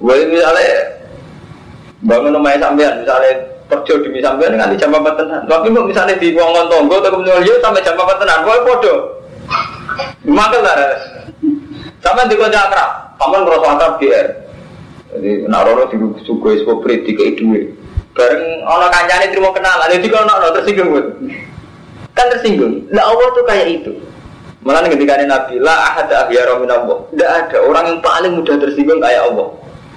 [0.02, 0.72] Gue misalnya
[2.02, 3.34] bangun rumahnya sampean, misalnya
[3.70, 5.42] kerja di sampean dengan jam apa tenan.
[5.46, 9.00] Tapi misalnya di ruangan tonggo atau kemudian sampai jam apa tenan, gue bodoh.
[10.26, 10.90] Lah.
[12.06, 14.28] Sama di kota akrab, kamu ngerasa akrab GR.
[15.18, 17.66] Jadi nak rono di suku espo prit kei duwe.
[18.14, 21.08] Bareng ono kancane terima kenal, ada tiga ono tersinggung buat.
[22.14, 22.86] Kan tersinggung.
[22.94, 23.92] Lah Allah tuh kayak itu.
[24.62, 27.10] Malah ketika Nabi lah ada ahyara min Allah.
[27.10, 29.50] Tidak ada orang yang paling mudah tersinggung kayak Allah.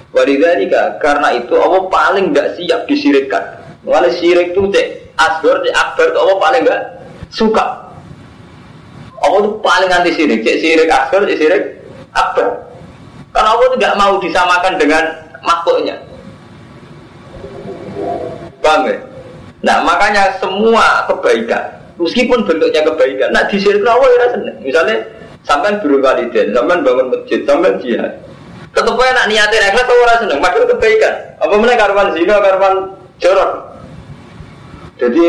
[0.09, 3.43] Walidhalika karena itu Allah paling tidak siap disirikkan.
[3.85, 6.81] Malah sirik itu cek asgor cek akbar itu Allah paling nggak
[7.29, 7.65] suka.
[9.21, 10.41] Allah itu paling anti sirik.
[10.41, 11.63] Cek sirik asgor cek sirik
[12.13, 12.47] akbar.
[13.29, 15.03] Karena Allah tidak mau disamakan dengan
[15.45, 15.95] makhluknya.
[18.59, 18.97] Paham ya?
[19.59, 21.63] Nah makanya semua kebaikan,
[21.99, 24.27] meskipun bentuknya kebaikan, nah disirik Allah ya.
[24.63, 24.97] Misalnya
[25.43, 28.11] sampai buru waliden, sampai bangun masjid, sampai jihad.
[28.69, 31.13] Tetap aja nak niatin ikhlas orang seneng, padahal kebaikan.
[31.41, 32.75] Apa mana karuan zina, karuan
[33.19, 33.51] jorok.
[34.99, 35.23] Jadi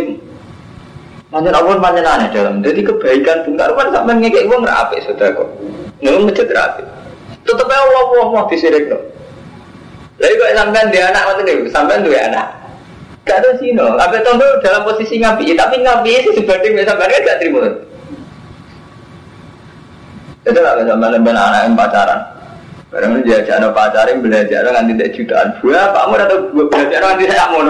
[1.31, 2.59] Manjan Allah manjan aneh dalam.
[2.59, 5.49] Jadi kebaikan pun karuan sampai ngekek uang rapi sudah kok.
[6.01, 6.83] Nunggu masjid rapi.
[7.45, 9.01] Tetap Allah Allah mau disirik loh.
[10.21, 12.47] Lalu kok sampean dia anak macam ini, sampean dua anak.
[13.25, 13.97] Gak ada sih no.
[13.97, 17.65] Apa tahu dalam posisi ngapi, tapi ngapi sih seperti sampean kan gak terima.
[20.45, 22.21] Itu lah sampean sampean anak yang pacaran.
[22.91, 25.49] Barang dia ajak anak pacaran belajar kan tidak jutaan.
[25.63, 27.63] Gua kamu atau gua belajar kan tidak mau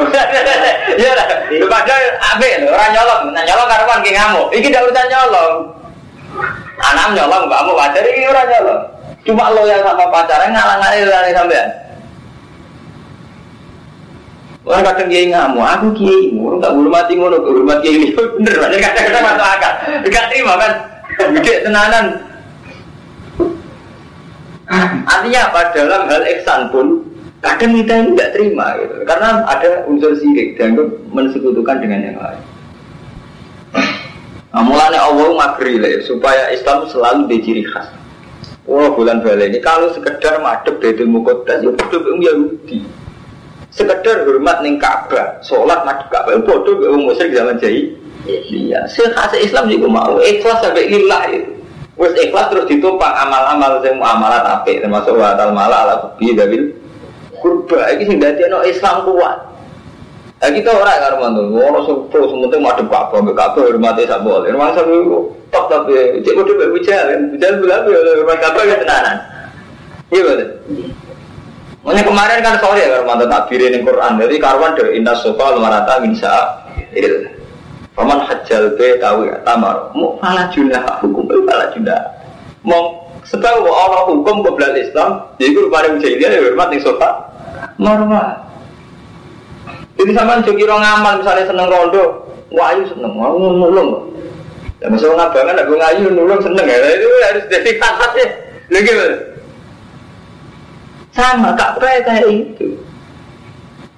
[0.96, 1.26] Iya lah.
[1.70, 4.48] Padahal abe orang nyolong, nyolong karuan ki ngamuk.
[4.50, 5.54] Iki tidak urusan nyolong.
[6.80, 8.82] Anak nyolong, kamu pacar ini orang nyolong.
[9.20, 11.68] Cuma yang sama pacarnya ngalang-ngalang dari sampean.
[14.60, 19.24] Orang kadang kiai ngamuk, aku kiai, orang tak hormati ngono, hormati kiai ini bener, kadang-kadang
[19.24, 19.72] masuk akal,
[20.04, 20.72] gak terima kan,
[21.32, 22.04] gede tenanan.
[25.08, 27.02] Artinya apa dalam hal ihsan pun
[27.40, 30.76] kadang kita ini nggak terima gitu, karena ada unsur sirik dan
[31.10, 32.40] mensekutukan dengan yang lain.
[34.50, 37.86] Nah, mulanya Allah magri supaya Islam selalu diciri khas.
[38.70, 42.78] Oh bulan balik ini kalau sekedar madep dari mukodas ya bodoh be Yahudi.
[43.70, 47.98] Sekedar hormat ning Ka'bah, sholat madep Ka'bah itu bodoh be musyrik zaman jahil.
[48.30, 51.50] Iya, sekhas Islam juga mau ikhlas sampai lillah itu.
[51.98, 56.70] Wes ikhlas terus ditopang amal-amal sing muamalat apik termasuk wa tal mala ala bi dabil
[57.42, 59.49] kurba iki sing dadekno Islam kuat.
[60.40, 64.48] Nah kita orang kan mantu, orang sepuh semuanya madep Ka'bah, Ka'bah hormati sak boleh.
[64.48, 64.88] Rumah sak
[65.53, 67.20] top tapi cek kudu mbek bujal kan.
[67.37, 69.16] Bujal bilang ya rumah Ka'bah ya tenanan.
[70.09, 70.48] Iya betul.
[71.81, 74.12] Makanya kemarin kan sorry ya kalau mantu takbir ini Quran.
[74.16, 76.16] Jadi karuan dari indah sofa lumarata min
[76.96, 77.14] il.
[77.92, 79.92] Paman hajjal be tahu ya tamar.
[79.92, 82.00] Mau falah junah hukum, falah junah.
[82.64, 82.96] Mau
[83.29, 87.09] sebab Allah hukum kebelal Islam, jadi guru pada mujahidin ya hormat nih sofa.
[87.76, 88.49] Normal.
[90.00, 94.08] Jadi sama jogi rong amal misalnya seneng rondo, wayu seneng, mau nulung.
[94.80, 98.26] Ya masuk ngabangan aku ngayu nulung seneng ya, itu harus jadi ya.
[98.72, 98.92] Lagi
[101.12, 102.80] Sama Ka'bah kayak itu.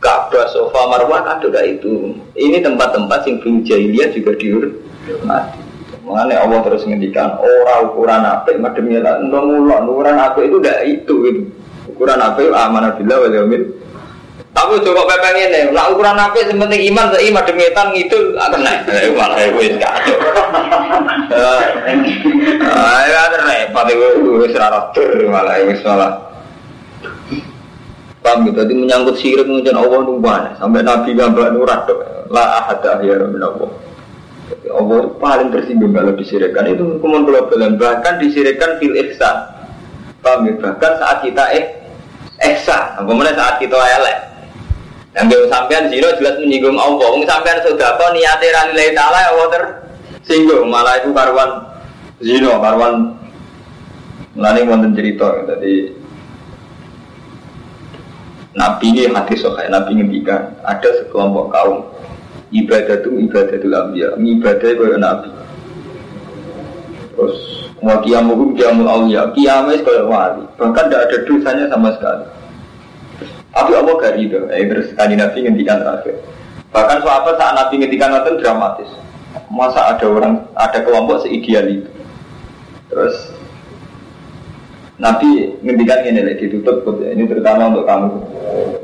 [0.02, 2.18] Ka'bah, sofa, marwah kan juga itu.
[2.34, 5.62] Ini tempat-tempat yang bin jahiliyah juga dihormati.
[6.02, 11.14] Mengenai Allah terus ngendikan orang ukuran apa, mademnya lah, nulung ukuran apa itu udah itu
[11.30, 11.40] gitu.
[11.94, 13.62] Ukuran apa amanah billah wal yaumil
[14.52, 18.60] tapi coba pepeng ini, lah ukuran apa sih penting iman, tapi madem ngetan ngidul, akan
[18.60, 18.80] naik.
[18.92, 20.16] Eh, malah itu kacau.
[22.68, 24.08] Ah, ya ada repot itu,
[24.44, 24.92] wis ora
[25.32, 26.12] malah wis malah.
[28.20, 32.84] Paham gitu, tadi menyangkut sirik mengucapkan Allah numpana, sampai Nabi gambar nurat dok, la ahad
[32.84, 33.72] ahyara min Allah.
[34.68, 39.48] Allah paling tersinggung kalau disirikkan itu hukuman global bahkan disirikkan fil ihsan.
[40.20, 40.52] Paham ya?
[40.60, 41.64] Bahkan saat kita eh
[42.52, 44.31] ihsan, kemudian saat kita elek.
[45.12, 47.06] Yang gue sampean zino jelas menyinggung Allah.
[47.12, 50.72] Wong sampean sudah apa niate ra lillahi taala ya Allah tersinggung.
[50.72, 51.50] Malah itu karuan
[52.24, 52.94] zino, karuan
[54.32, 55.44] Mulane wonten cerita.
[55.44, 55.92] Tadi
[58.56, 61.88] Nabi ini hati sokai Nabi ngendikan ada sekelompok kaum
[62.52, 65.28] ibadah itu ibadah itu ambiya ibadah itu Nabi.
[67.12, 67.36] Terus
[67.84, 69.28] mau kiamuhum kiamul awliya.
[69.36, 70.44] Kiamnya sekolah wali.
[70.56, 72.24] Bahkan tidak ada dosanya sama sekali
[73.52, 76.16] tapi Allah gak itu, eh, terus kali Nabi ngendikan terakhir.
[76.72, 78.90] Bahkan sahabat saat Nabi ngendikan itu dramatis.
[79.52, 81.90] Masa ada orang, ada kelompok seideal itu.
[82.88, 83.36] Terus
[84.96, 88.08] Nabi ngendikan ini lagi ditutup, ini terutama untuk kamu.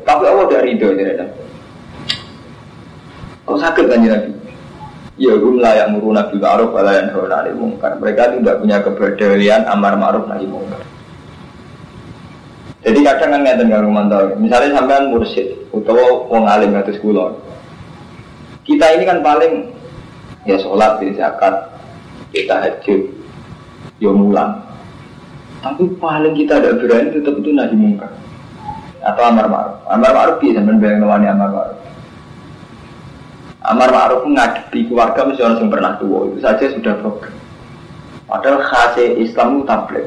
[0.04, 1.24] Tapi Allah dari itu, ya,
[3.48, 4.31] Kok sakit kan Nabi?
[5.18, 7.42] Ya hum layak muru nabi ma'ruf wa la yanhauna
[7.98, 10.78] Mereka tidak punya keberdayaan amar ma'ruf nahi mungkar.
[12.88, 14.33] Jadi kadang kan ngeten kang mantau.
[14.40, 15.44] Misalnya sampean mursyid
[15.77, 17.37] utawa wong alim atus kula.
[18.64, 19.68] Kita ini kan paling
[20.48, 21.53] ya sholat, ya zakat,
[22.33, 23.12] kita hajud,
[24.01, 24.64] ya mulang.
[25.61, 28.09] Tapi paling kita ada berani tetap itu nahi mungkar
[29.05, 29.77] atau amar ma'ruf.
[29.92, 31.81] Amar ma'ruf bisa membayang nawani amar ma'ruf.
[33.68, 37.37] Amar ma'ruf ngadepi keluarga mesti orang yang pernah tua itu saja sudah problem.
[38.24, 40.07] Padahal khasnya Islam itu tablet.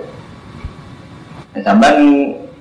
[1.52, 1.94] Nah, sampai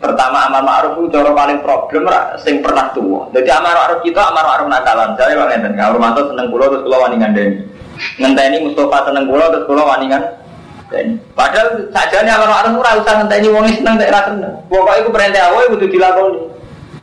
[0.00, 2.08] pertama amar ma'ruf itu cara paling problem
[2.40, 3.28] sing pernah tua.
[3.36, 5.12] Jadi amar ma'ruf kita amar ma'ruf nakalan.
[5.14, 7.60] Saya bang Enten, kalau Romanto seneng pulau terus waningan deni.
[8.16, 10.24] Ngenteni Mustafa seneng pulau terus pulau waningan
[11.38, 14.52] Padahal saja nih amar ma'ruf ora usah ngenteni wong seneng tak ra seneng.
[14.66, 16.40] Pokoke iku perintah awake kudu dilakoni.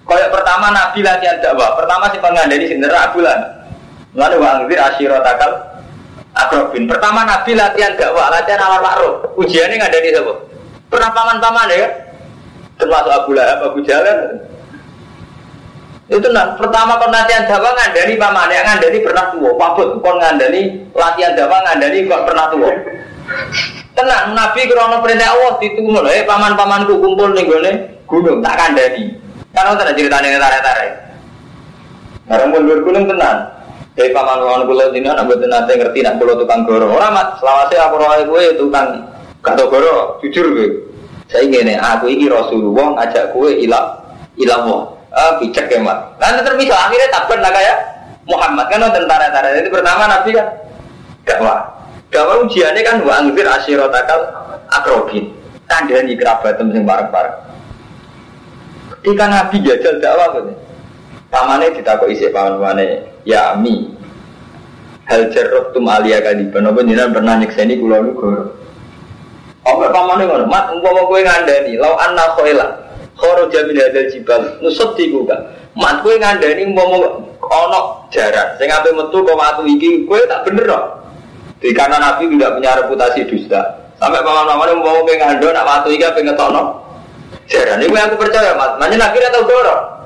[0.08, 3.40] Kayak pertama Nabi latihan dakwah, pertama si pengandani sing nerak bulan.
[4.16, 5.52] Lalu wa angzir takal
[6.32, 6.88] akrobin.
[6.88, 9.36] Pertama Nabi latihan dakwah, latihan amar ma'ruf.
[9.36, 10.34] Ujiannya ngandani sapa?
[10.88, 11.88] Pernah paman-paman ya?
[12.78, 14.38] Termasuk Abu Lahab, Abu Jahal.
[16.08, 19.52] Itu nah, pertama kon latihan dakwah ngandani paman yang ngandani pernah tua.
[19.60, 22.72] Pabut kon ngandani latihan dakwah ngandani kok pernah tua.
[23.98, 27.72] Tenang, Nabi krono perintah Allah ditunggu loh, eh paman-pamanku kumpul nih gue
[28.08, 29.20] gunung tak kandani.
[29.52, 30.92] Karena tidak ceritanya tarik-tarik.
[32.30, 33.40] Barang pun bergunung tenang.
[33.98, 36.88] Eh paman paman kulo dina nak buat nanti ngerti nak kulo tukang goro.
[36.94, 39.12] Orang mat selawase aku roh gue tukang
[39.44, 40.87] kata goro jujur gue.
[41.28, 44.00] Saya ingin aku ini Rasulullah ngajak gue ilah
[44.40, 44.96] ilah mau.
[45.12, 45.98] Ah picek ya mat.
[46.22, 47.78] Nanti terpisah akhirnya takut lah kayak
[48.28, 49.60] Muhammad kan tentara-tentara.
[49.60, 50.48] Itu pertama Nabi kan
[51.28, 51.60] dakwah.
[52.08, 54.22] Dakwah ujiannya kan wa angfir asyirotakal
[54.72, 55.34] akrobin.
[55.68, 57.36] Kandani kerabatem sing bareng-bareng.
[58.96, 60.52] Ketika Nabi jajal dakwah gitu.
[61.28, 63.92] Pamane ditakok isih paman-pamane, ya ami.
[65.12, 65.28] Hal
[65.76, 68.48] tum alia kadiban apa jenengan pernah nyekseni kula niku.
[69.68, 72.68] Apa pamane ngono, mat umpama kowe ngandani, lau anna khaila.
[73.20, 75.44] Khoro jamin hadal jibal, nusut diku kan.
[75.76, 80.64] Mat kowe ngandani umpama ana jarak sing ape metu kok watu iki kowe tak bener
[80.72, 80.84] kok.
[81.60, 83.62] Jadi karena Nabi tidak punya reputasi dusta.
[83.98, 86.86] Sampai paman-paman mau pengando nak waktu iga pengetono.
[87.50, 88.78] Jarang ini aku percaya mas.
[88.78, 89.97] Mana Nabi atau goro?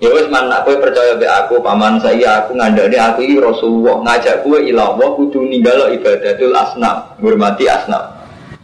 [0.00, 4.48] Ya wes mana aku percaya be aku paman saya aku ngandani aku ini Rasulullah ngajak
[4.48, 8.08] gue ilah Allah kudu ninggalo ibadatul asnam menghormati asnam.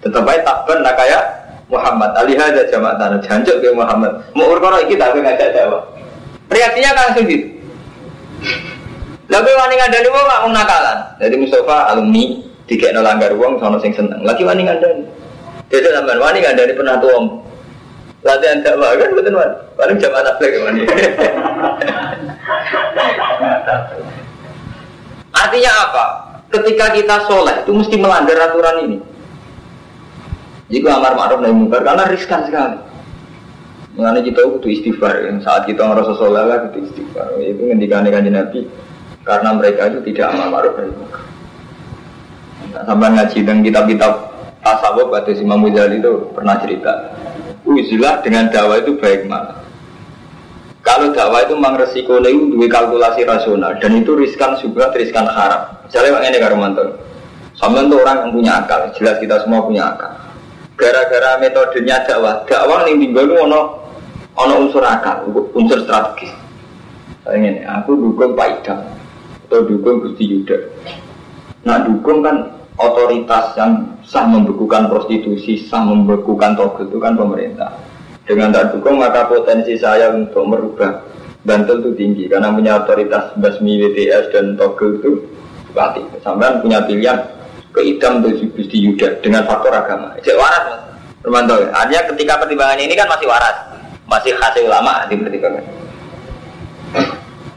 [0.00, 1.22] Tetap aja takban nak kayak
[1.68, 4.16] Muhammad Ali jamaah tanah jancuk ke Muhammad.
[4.32, 5.84] Mau urkono iki tak ngajak jawab.
[6.48, 7.46] Reaksinya kan gitu.
[9.26, 10.98] Tapi wani ngandani wong gak nakalan.
[11.18, 12.24] Jadi Mustafa alumni
[12.70, 14.24] tiga no langgar wong sono sing seneng.
[14.24, 15.04] Lagi wani ngandani.
[15.68, 17.24] Jadi sampean wani ngandani pernah tuom.
[18.26, 19.50] Latihan tak kan betul wan.
[19.78, 20.82] Paling jam anak lagi wani.
[25.30, 26.04] Artinya apa?
[26.50, 28.98] Ketika kita soleh itu mesti melanggar aturan ini.
[30.66, 32.78] Jika amar ma'ruf nahi mungkar karena riskan sekali.
[33.94, 35.22] Mengenai kita butuh istighfar.
[35.46, 37.38] Saat kita ngerasa soleh lah butuh istighfar.
[37.38, 38.66] Itu ngendikan kanjeng Nabi
[39.22, 41.22] karena mereka itu tidak amal ma'ruf nahi munkar.
[42.74, 44.12] Sampai ngaji dan kitab-kitab
[44.66, 47.14] tasawuf kata Imam Ghazali itu pernah cerita.
[47.66, 49.58] Uzilah dengan dakwah itu baik mana?
[50.86, 55.82] Kalau dakwah itu memang resiko itu dua kalkulasi rasional dan itu riskan juga riskan haram.
[55.82, 56.94] Misalnya ini Karumanto,
[57.58, 60.14] sama itu orang yang punya akal, jelas kita semua punya akal.
[60.78, 63.60] Gara-gara metodenya dakwah, dakwah yang tinggal itu ono
[64.38, 65.26] ono unsur akal,
[65.58, 66.30] unsur strategis.
[67.26, 68.78] Ini, aku dukung Pak Idam
[69.50, 70.58] atau dukung Gusti Yuda.
[71.66, 72.46] Nah dukung kan
[72.76, 77.72] otoritas yang sah membekukan prostitusi, sah membekukan togel itu kan pemerintah.
[78.26, 80.98] Dengan tak dukung maka potensi saya untuk merubah
[81.46, 85.22] Bantul itu tinggi karena punya otoritas basmi WTS dan togel itu
[85.70, 87.22] berarti sampai punya pilihan
[87.70, 90.18] ke idam atau Yuda dengan faktor agama.
[90.18, 90.82] Jadi waras mas.
[91.22, 93.56] Romanto, artinya ketika pertimbangannya ini kan masih waras,
[94.10, 95.64] masih hasil ulama dipertimbangkan.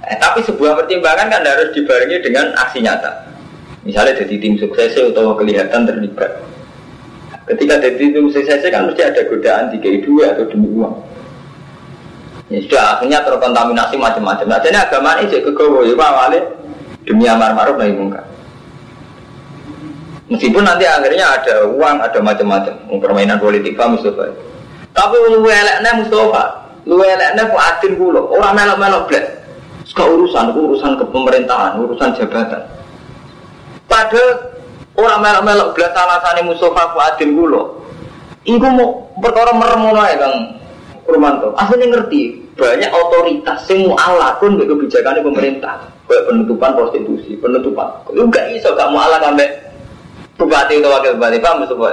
[0.10, 3.28] Eh, tapi sebuah pertimbangan kan harus dibarengi dengan aksi nyata.
[3.87, 6.43] Misalnya jadi tim sukses atau kelihatan terlibat.
[7.47, 10.95] Ketika jadi tim sukses kan mesti ada godaan tiga dua atau demi uang.
[12.49, 14.45] Ya sudah akhirnya terkontaminasi macam-macam.
[14.49, 16.41] Nah, jadi agama ini jadi kegawa ya awalnya
[17.05, 18.25] demi amar ma'ruf nahi mungkar.
[20.29, 24.29] Meskipun nanti akhirnya ada uang, ada macam-macam, permainan politik Pak Mustafa.
[24.93, 29.25] Tapi lu eleknya Mustafa, lu eleknya kok adin kulo, orang melok-melok blek.
[29.89, 32.61] Suka urusan, urusan kepemerintahan, urusan jabatan.
[33.99, 34.55] Padahal
[34.95, 37.83] orang melok-melok belas alasannya Mustafa Fuadin Gulo.
[38.47, 40.55] Iku mau perkara meremono ya Kang
[41.03, 41.51] Kurmanto.
[41.59, 43.99] Aslinya ngerti banyak otoritas yang mau
[44.39, 45.83] pun kebijakan pemerintah.
[46.07, 47.91] Kayak penutupan prostitusi, penutupan.
[48.15, 49.51] Lu gak iso gak mau ala sampai
[50.39, 51.89] bupati atau wakil bupati paham Mustafa.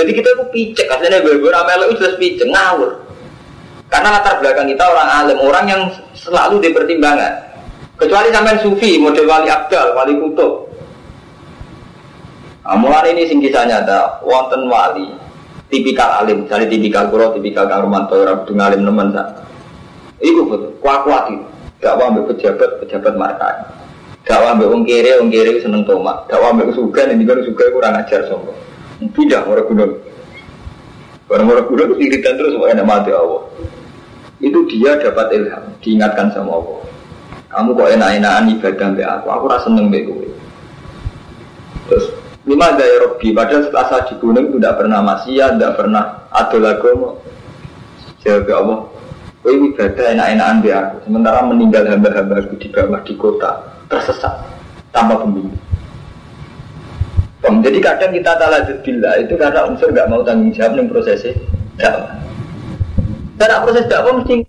[0.00, 3.04] Jadi kita itu picek, aslinya gue-gue itu jelas picek, ngawur.
[3.92, 5.82] Karena latar belakang kita orang alim, orang yang
[6.16, 7.36] selalu dipertimbangkan.
[8.00, 10.69] Kecuali sampai sufi, model wali abdal, wali kutub.
[12.70, 15.10] Nah, mulai ini sing kisah nyata, wonten wali.
[15.70, 19.42] tipikal alim, misalnya tipikal kuro, tipikal kang romanto, orang kudu ngalim nemen tak.
[20.22, 21.46] Iku betul, kuat kuat itu.
[21.82, 23.56] Gak wambil pejabat, pejabat markai.
[24.22, 26.30] Gak wambil wong kiri, wong kiri seneng tomat.
[26.30, 28.58] Gak wambil suga, ini kan suga kurang ajar sombong.
[29.14, 29.92] Pindah orang gunung.
[31.26, 33.50] Orang orang gunung iritan terus, enak mati Allah.
[34.38, 36.82] Itu dia dapat ilham, diingatkan sama Allah.
[37.50, 40.30] Kamu kok enak-enakan ibadah mbak aku, aku rasa seneng gue.
[41.90, 46.02] Terus lima daya Robi, padahal setelah saya di gunung itu tidak pernah maksiat, tidak pernah
[46.32, 47.20] ada lagu
[48.20, 48.78] Jawab ya Allah,
[49.40, 53.50] Kau ibadah enak-enakan mbak aku, sementara meninggal hamba-hamba aku di bawah di kota
[53.88, 54.44] tersesat
[54.92, 55.56] tanpa pembimbing.
[57.40, 61.32] Jadi kadang kita talah bila itu karena unsur nggak mau tanggung jawab nih prosesnya
[61.80, 62.12] dakwah.
[63.40, 64.44] Karena proses dakwah mesti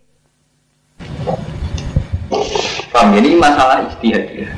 [2.91, 4.51] Paham ini masalah istihad ya.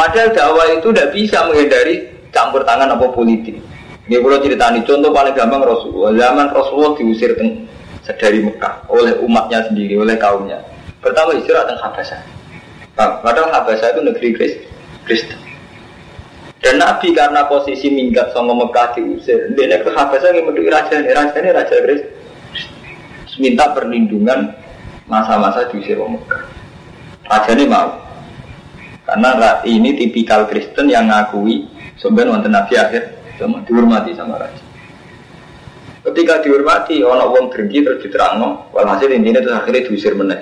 [0.00, 3.60] Padahal dakwah itu tidak bisa menghindari campur tangan apa politik.
[4.08, 6.16] Ini kalau cerita ini contoh paling gampang Rasulullah.
[6.16, 7.36] Zaman Rasulullah diusir
[8.16, 10.56] dari Mekah oleh umatnya sendiri, oleh kaumnya.
[11.04, 12.20] Pertama istirahat teng Habasah.
[12.96, 14.28] Padahal Habasah itu negeri
[15.04, 15.36] Kristen.
[16.64, 21.12] Dan Nabi karena posisi minggat sama Mekah diusir, dia ke Habasah yang menduduki raja ini,
[21.12, 22.12] raja ini raja Kristen.
[23.36, 24.48] Minta perlindungan
[25.04, 26.48] masa-masa diusir Mekah.
[27.28, 28.09] Raja ini mau.
[29.10, 31.66] Karena ini tipikal Kristen yang ngakui
[31.98, 33.02] sebenarnya wonten Nabi akhir
[33.42, 34.62] sama dihormati sama raja.
[36.06, 40.40] Ketika dihormati, orang wong dengki terus diterangno, walhasil intinya terus akhirnya diusir meneh.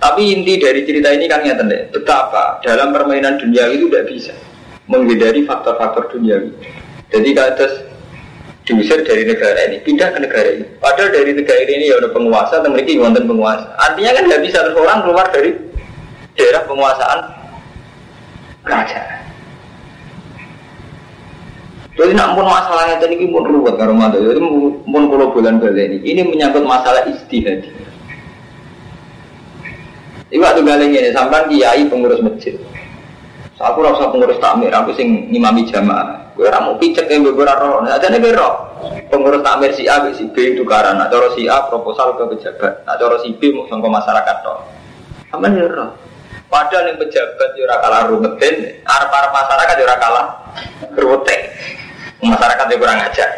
[0.00, 4.34] Tapi inti dari cerita ini kan nyata deh, betapa dalam permainan dunia itu tidak bisa
[4.88, 6.40] menghindari faktor-faktor dunia.
[7.12, 7.74] Jadi terus
[8.66, 10.66] diusir dari negara ini, pindah ke negara ini.
[10.80, 12.96] Padahal dari negara ini ya ada penguasa, dan mereka
[13.28, 13.76] penguasa.
[13.78, 15.50] Artinya kan nggak bisa terus orang keluar dari
[16.36, 17.20] daerah penguasaan
[18.62, 19.16] kerajaan.
[21.96, 24.20] Jadi nak pun masalahnya tadi ini pun ruwet karo mantu.
[24.20, 24.36] Jadi
[24.84, 25.98] pun pulau bulan balik ini.
[26.04, 27.64] Ini menyangkut masalah istihad.
[30.28, 32.52] Ibu tuh galeng ini sampai kiai pengurus masjid.
[33.56, 36.36] Aku rasa pengurus takmir, aku sing ngimami jamaah.
[36.36, 37.80] Gue ramu picek yang beberapa roh.
[37.80, 38.76] Nah, jadi gue roh.
[39.08, 41.08] Pengurus takmir si A, si B itu karena.
[41.08, 42.84] Nah, si A proposal ke pejabat.
[42.84, 44.60] Nah, si B mau ke masyarakat toh.
[45.32, 45.96] Sama nih roh.
[46.46, 48.54] Padahal yang pejabat ya ora kalah rumetin,
[48.86, 50.26] arep-arep masyarakat ya ora kalah
[50.94, 51.40] rumetin.
[52.22, 53.30] Masyarakat yang kurang ajar.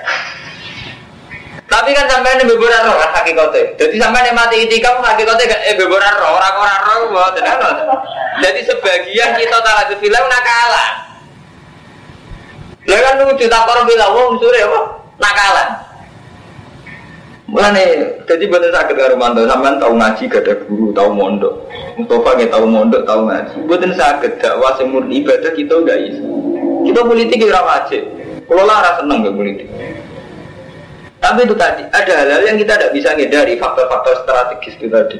[1.69, 3.77] Tapi kan sampai ini beberapa roh kan hakikatnya.
[3.77, 7.37] Jadi sampai ini mati itikam hakikatnya kan eh beberapa roh orang-orang roh buat
[8.41, 10.93] Jadi sebagian kita tak film nakalan.
[12.89, 14.81] Lah kan lucu tak korup bilang wong sore apa?
[15.21, 15.69] Nakalan.
[17.49, 17.85] Mulane
[18.29, 21.65] jadi bener sakit karo mantu sampean tahu ngaji gak ada guru, tahu mondok.
[21.97, 23.57] Mustafa nggak tahu mondok, tahu ngaji.
[23.65, 26.29] Bener sakit dakwah sing murni ibadah kita gak iso.
[26.85, 28.05] Kita politik ora wajib.
[28.45, 29.69] Kalau lara seneng gak politik.
[31.19, 35.19] Tapi itu tadi, ada hal-hal yang kita tidak bisa ngedari faktor-faktor strategis itu tadi.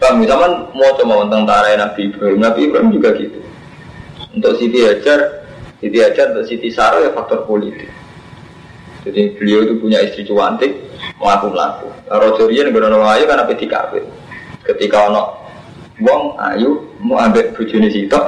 [0.00, 3.36] Kami zaman mau coba tentara Nabi Ibrahim, Nabi Ibrahim juga gitu.
[4.32, 5.44] Untuk Siti Hajar,
[5.82, 7.90] Siti aja untuk Siti Saro ya faktor politik.
[9.00, 10.76] Jadi beliau itu punya istri cuantik,
[11.16, 11.88] melaku melaku.
[12.12, 13.92] Rojo Rian berono ayu karena PDKP.
[14.68, 15.40] Ketika ono
[16.04, 18.20] wong ayu mau ambil bujuni situ,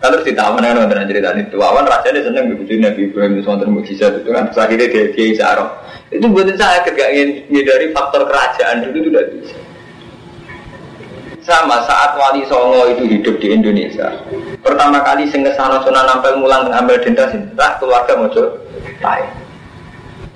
[0.00, 1.60] kan terus ditawan kan wonten cerita itu.
[1.60, 4.48] Awan rasanya seneng bujuni Nabi Ibrahim itu wonten mukjizat itu kan.
[4.48, 5.66] Terus akhirnya dia dia Saro.
[6.08, 6.96] Itu buatin saya gak
[7.50, 9.58] dari faktor kerajaan dulu itu tidak bisa.
[11.44, 14.08] Sama saat Wali Songo itu hidup di Indonesia.
[14.64, 17.36] Pertama kali sing ke sana sunan nampel mulang ambil denda sih,
[17.76, 18.32] keluarga mau
[19.04, 19.43] tai.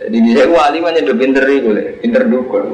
[0.09, 1.69] Jadi di saya wali mana udah pinter itu,
[2.01, 2.65] pinter dukun.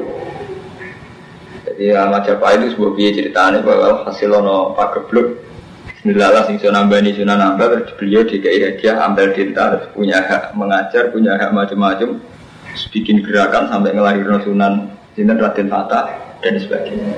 [1.67, 5.43] Jadi Ahmad Japa itu sebuah biaya ceritanya bahwa hasil ono pak geblok
[5.91, 11.11] Bismillah sing sunan bani sunan nambah terus beliau DKI hadiah ambil denda punya hak mengajar
[11.11, 12.23] punya hak macam-macam
[12.95, 14.73] bikin gerakan sampai ngelahirin sunan
[15.19, 17.11] Sinten Raden Fata dan sebagainya.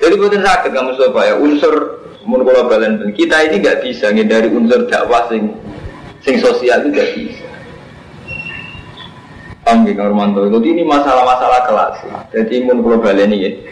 [0.00, 4.88] Jadi bukan sakit kamu supaya unsur mun kula balen kita ini nggak bisa dari unsur
[4.88, 5.52] dakwah sing
[6.24, 7.51] sing sosial itu nggak bisa.
[9.62, 10.42] Paham ya Romanto?
[10.50, 11.94] Jadi ini masalah-masalah kelas.
[12.34, 13.62] Jadi mun kula balen ini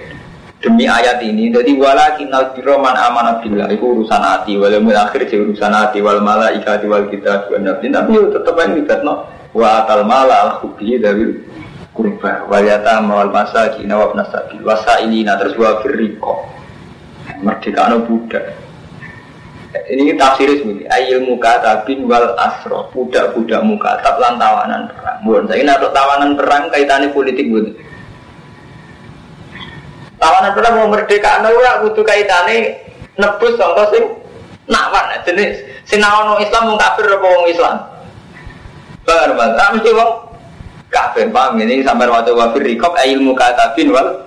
[0.61, 3.67] demi ayat ini jadi wala kinal man amanah billah.
[3.75, 7.91] Itu urusan hati wal akhir sih urusan hati wal malaikati wal kita wal nabi.
[7.91, 11.43] Tapi tetap yang tidak no wa atal mala al hubbi dari
[11.91, 12.47] kurba.
[12.47, 16.35] Wal yata mawal masakin wa nasabi wasailina terus wa firriqo.
[17.43, 18.70] Merdeka no budak
[19.71, 22.91] ini tafsir seperti ayil muka tabin wal asro.
[22.91, 25.19] Budak budak muka tab lan tawanan perang.
[25.23, 27.71] Bukan saya ini tawanan perang kaitannya politik bukan?
[30.19, 32.83] Tawanan perang mau merdeka no ya butuh kaitannya
[33.15, 34.05] nebus contoh sing
[34.67, 35.07] nawan.
[35.23, 37.77] Jenis sinawan Islam mau kafir apa wong Islam?
[39.07, 40.11] Bar mas, ah mesti wong
[40.91, 41.63] kafir paham?
[41.63, 44.19] Ini sampai waktu wafir rikop ilmu katabin wal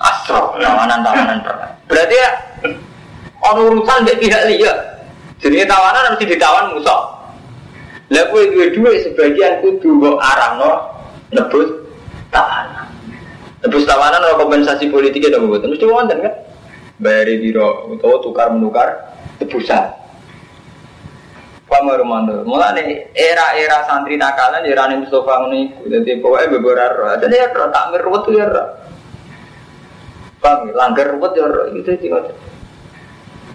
[0.00, 1.70] astro tawanan tawanan pernah.
[1.84, 2.47] Berarti ya
[3.42, 4.74] ono urusan dari pihak liya.
[5.38, 7.02] Jadi tawanan mesti ditawan musuh.
[8.08, 10.82] Lah kowe dua-dua sebagian kudu mbok arahno
[11.30, 11.68] nebus
[12.32, 12.88] tawanan.
[13.62, 16.34] Nebus tawanan atau kompensasi politik itu mboten mesti wonten kan.
[16.98, 19.94] Bayari biro utawa tukar menukar tebusan.
[21.68, 22.42] Pamar mandu.
[22.48, 25.86] Mulane era-era santri nakalan ya rane Mustafa ngono iku.
[25.86, 27.20] Dadi pokoke beberar.
[27.20, 28.48] Dadi ya takmir ruwet ya.
[30.40, 32.08] Paham, langgar ruwet ya gitu sih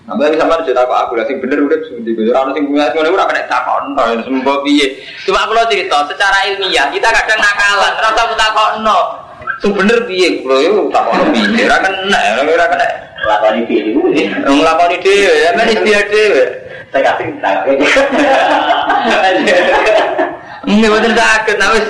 [0.08, 0.20] ngono.
[0.20, 2.22] Nah, sama cerita apa aku sing bener udah seperti itu.
[2.36, 4.88] Orang sing punya semuanya udah kena takon, no, sembuh piye.
[5.24, 9.00] Cuma aku lo cerita secara ilmiah kita kadang nakalan, terus aku takon no.
[9.64, 11.64] Sing bener piye, kulo itu takon piye.
[11.64, 12.86] Ora kena, ora kena.
[13.24, 14.24] Lakoni dhewe.
[14.44, 16.44] Nglakoni dhewe, ya men ikhtiar dhewe.
[16.92, 17.64] Saya kasih tak.
[20.68, 21.88] Ini betul sakit, nah wis.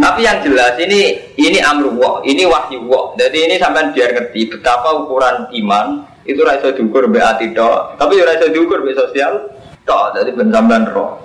[0.00, 3.12] Tapi yang jelas ini ini amruwah, ini wahyu wah.
[3.16, 8.20] Jadi ini sampai biar ngerti betapa ukuran iman itu rasa diukur be ati tok, tapi
[8.20, 9.48] rasa diukur be sosial
[9.88, 10.16] tok.
[10.16, 11.20] Jadi bensamban roh.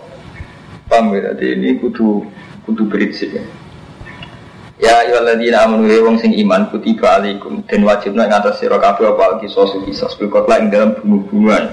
[0.88, 1.34] Paham ya?
[1.34, 2.24] Jadi ini kudu
[2.64, 3.44] kudu prinsip ya.
[4.76, 9.08] Ya ayyuhalladzina amanu ya wong sing iman kutiba alaikum dan wajibna ing atas sira kabeh
[9.08, 11.72] apa kisos kisos bil ing dalam bumu-bumuan.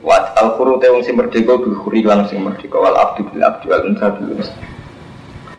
[0.00, 3.68] Wat al khuru te wong sing merdeka bil lan sing merdeka wal abdu bil abdi
[3.68, 4.40] wal unsa bil.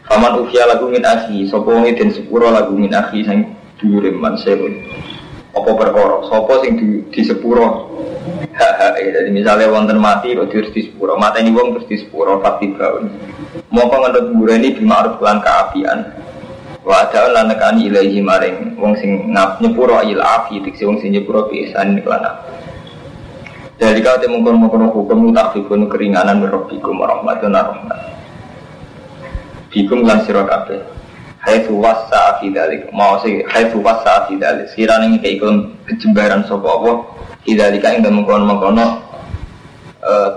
[0.09, 4.33] Faman ufiya lagu min akhi sapa wong den sepuro lagu min akhi sing dhuwure man
[4.33, 4.65] sewu.
[5.55, 6.21] Apa perkara?
[6.27, 7.95] Sapa sing di, di sepuro?
[8.95, 11.15] Jadi misalnya wonten mati kok terus di sepuro?
[11.15, 13.07] Mata ini wong terus di sepuro fakti baun.
[13.71, 15.99] Mau pengendut ini bima'ruf lan keapian.
[16.85, 21.15] Wa ada lan nekani ilahi maring wong sing ngap nyepuro il afi diksi wong sing
[21.15, 22.45] nyepuro bi ihsan kelana.
[23.75, 28.15] Dari kau temu kono kono hukum tak fikun keringanan merobikum warahmatun rahmat
[29.75, 30.47] bikum lan sira
[31.45, 36.65] haitsu wasa fi dalik mau sih haitsu wasa fi dalik sirane iki ikon kejembaran sapa
[36.65, 36.91] apa
[37.45, 38.85] Idalika yang mengkono mengkono
[40.01, 40.29] eh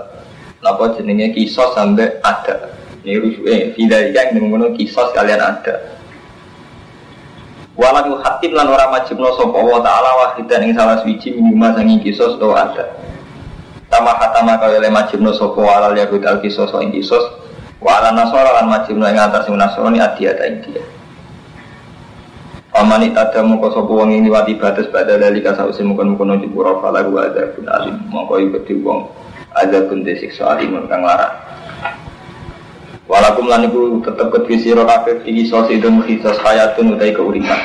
[0.61, 2.69] apa jenenge kisos sampai ada.
[3.01, 5.97] Ini rujuk eh Idalika yang mengkono kisos kalian ada.
[7.73, 12.37] Walau hatim lan ora majibno sapa wa taala wahidan ing salah suci minima sangi kisos
[12.37, 12.93] do ada.
[13.89, 17.25] Tama hatama kaya le majibno sapa walal yahud al kisos ing kisos
[17.81, 20.83] wa ala nasara lan majibno ing atas nasrani adiyata ing dia.
[22.79, 26.79] Paman ada mongko sapa wong ini wati batas pada dari kasause mungkin mungkin di pura
[26.79, 29.03] fala gua ada pun alim mongko ikut wong
[29.51, 31.35] ada pun desiksa alim kang larang.
[33.03, 37.59] Walakum lan iku tetep kedhi sira kabeh iki sos itu khisos hayatun utai keuripan.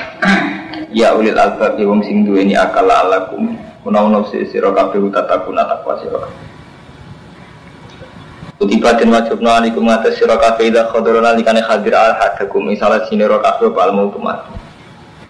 [0.91, 3.55] Ya ulil albab wong sing duweni akal alakum
[3.87, 6.43] menawa sira kabeh utatakuna takwa sira kabeh.
[8.59, 13.39] Kutiba dan wajibna alikum atas sira kabeh idza khadara nalikane hadir al hadakum misalnya sinira
[13.39, 14.19] kabeh al mautu.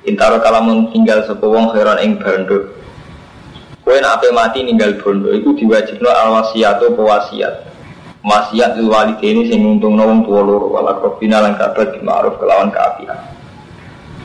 [0.05, 2.77] Intaro kalamun tinggal wong heran ing bando.
[3.85, 7.55] Kowe nek ape mati ninggal bondo iku diwajibno al wasiat apa wasiat.
[8.77, 13.17] Lil walidaini sing nguntungno wong tuwa loro wala kofina lan kabar di ma'ruf kelawan kaapian.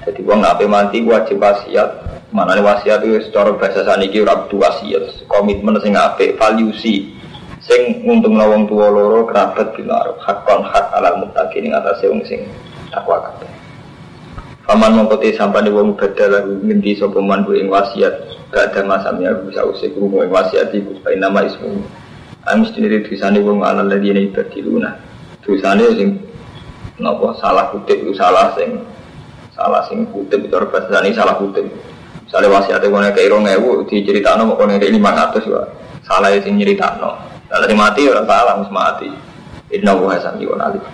[0.07, 2.07] Jadi wong ape mati wajib wasiat.
[2.31, 7.09] Mana wasiat itu secara bahasa saniki ora wasiat, komitmen sing apik, valuesi
[7.59, 12.23] sing nguntungno wong tuwa loro kerabat di ma'ruf hakon hak alal muttaqin ing atase wong
[12.23, 12.47] sing
[12.95, 13.58] takwa kabeh.
[14.69, 18.37] Paman mengkoti sampai di wong badal lagu ngendi sopeman bu ing wasiat.
[18.53, 21.81] Gak ada masamnya bisa usik rumo ing wasiat iku supaya nama ismu.
[22.45, 24.93] Amis sendiri tulisannya wong ala lagi ini berdiluna
[25.41, 26.21] tulisannya sing
[27.01, 28.77] nopo salah kutip itu salah sing
[29.57, 31.65] salah sing kutip itu bahasa ini salah kutip.
[32.29, 35.65] Misalnya wasiatnya wong kayak irong ewu diceritakan mau kono lima ratus ya
[36.05, 37.17] salah sing nyeritakno.
[37.49, 39.09] Kalau mati orang salah harus mati.
[39.73, 40.85] Inna wa yuwan alif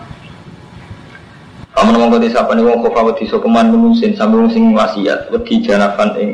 [1.76, 6.16] Amun mongko desa apa nih wong kofa wedi sopeman menusin sambil sing wasiat wedi janafan
[6.16, 6.30] ing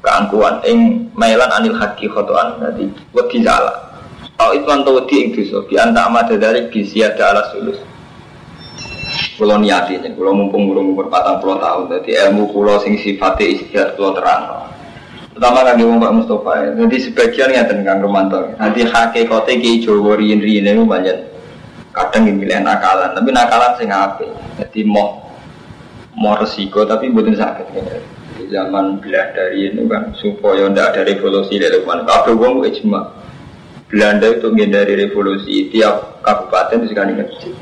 [0.00, 3.92] keangkuhan ing mailan anil haki khotoan jadi wedi salah.
[4.40, 7.78] Au itu anto wedi ing dosa bi anta amada dari bisiada ala sulus.
[9.36, 13.44] Kulo niati nih, kulo mumpung kulo umur patang puluh tahun, jadi ilmu kulo sing sifatnya
[13.52, 14.72] istihad kulo terang.
[15.32, 18.52] Pertama kali wong Pak Mustafa, jadi sebagian ya tentang Romanto.
[18.56, 21.31] Nanti hakikatnya ki Jawa riyin riyin itu banyak
[21.92, 24.28] kadang ini milih nakalan tapi nakalan sing apik.
[24.58, 25.22] Jadi mau
[26.16, 27.66] mau resiko tapi bukan sakit.
[28.36, 33.00] Di zaman dari itu kan supaya tidak ada revolusi dari mana kabeh wong ijma
[33.92, 35.68] Belanda itu menghindari revolusi.
[35.68, 37.54] Tiap kabupaten itu sekali masjid.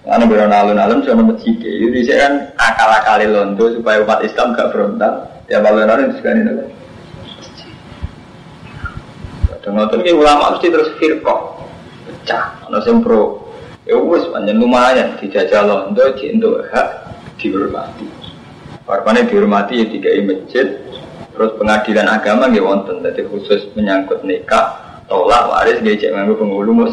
[0.00, 1.54] Karena berana alun-alun sudah masjid.
[1.60, 5.28] Jadi saya kan akal-akali londo supaya umat Islam gak frontal.
[5.46, 6.80] Tiap alun-alun itu sekali masjid
[9.60, 11.40] dan ngotot ulama mesti terus firqah.
[12.08, 13.49] Pecah, ada yang pro
[13.88, 16.88] Ya wis panjang lumayan dijajal londo untuk hak
[17.40, 18.04] dihormati.
[18.84, 20.66] Warpane dihormati ya tiga masjid,
[21.32, 24.76] terus pengadilan agama nggih wonten dadi khusus menyangkut nikah,
[25.08, 26.92] tolak waris nggih cek penghulu mus.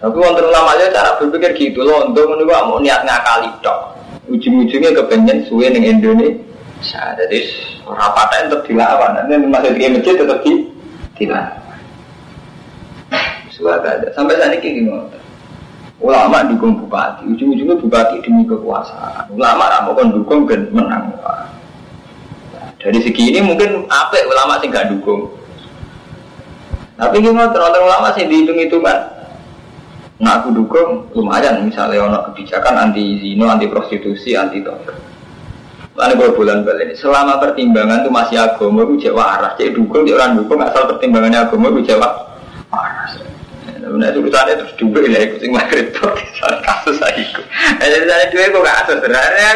[0.00, 3.98] Tapi wonten ulama aja cara berpikir gitu loh, untuk menunggu mau niat ngakali tok.
[4.30, 7.02] Ujung-ujungnya kepengen suwe ning Indonesia.
[7.14, 7.38] Jadi
[7.86, 9.22] rapatnya tetap dilawan.
[9.22, 10.52] Nanti masuk di masjid tetap di
[11.18, 11.65] dilawan.
[13.56, 14.04] Suara.
[14.12, 14.92] Sampai saat ini gini
[15.96, 19.32] Ulama dukung bupati, ujung-ujungnya bupati demi kekuasaan.
[19.32, 21.08] Ulama ramu kan dukung dan menang.
[22.76, 25.32] Dari segi ini mungkin apa ulama sih gak dukung.
[27.00, 29.08] Tapi gimana terlalu ulama sih dihitung hitungan.
[30.20, 35.00] Nah aku dukung lumayan misalnya ono kebijakan anti zino, anti prostitusi, anti tobat.
[35.96, 39.52] Lalu gue bulan balik selama pertimbangan itu masih agama, gue jawab arah.
[39.56, 42.36] Jadi dukung, dia orang dukung asal pertimbangannya agama, gue jawab
[42.68, 43.08] arah.
[43.86, 47.44] Nah, urusannya terus dua ya, ikut sing maghrib soal kasus saya ikut.
[47.78, 49.50] Nah, jadi saya dua kok kasus sebenarnya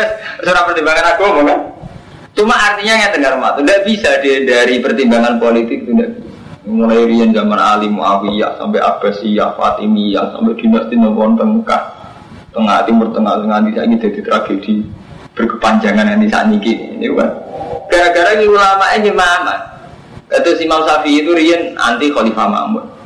[0.47, 1.49] seorang pertimbangan aku kan.
[2.39, 6.15] Cuma artinya yang dengar mat, tidak bisa dia dari pertimbangan politik tidak
[6.63, 11.83] mulai rian zaman Ali Muawiyah sampai Abbasiyah, Fatimiyah sampai dinasti Nabawi Tengah
[12.55, 14.75] tengah timur tengah tengah di sini jadi tragedi
[15.35, 17.31] berkepanjangan yang di sana ini kan?
[17.91, 19.57] Gara-gara ini ulama ini mama
[20.31, 23.00] itu Imam Syafi'i itu rian anti Khalifah Mahmud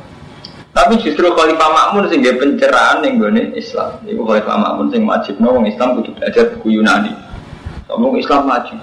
[0.75, 3.95] tapi justru Khalifah Makmun sehingga pencerahan yang gue Islam.
[4.03, 7.15] Ibu Khalifah Makmun sing wajib no Islam kudu belajar buku Yunani.
[7.87, 8.75] Ngomong Islam maju.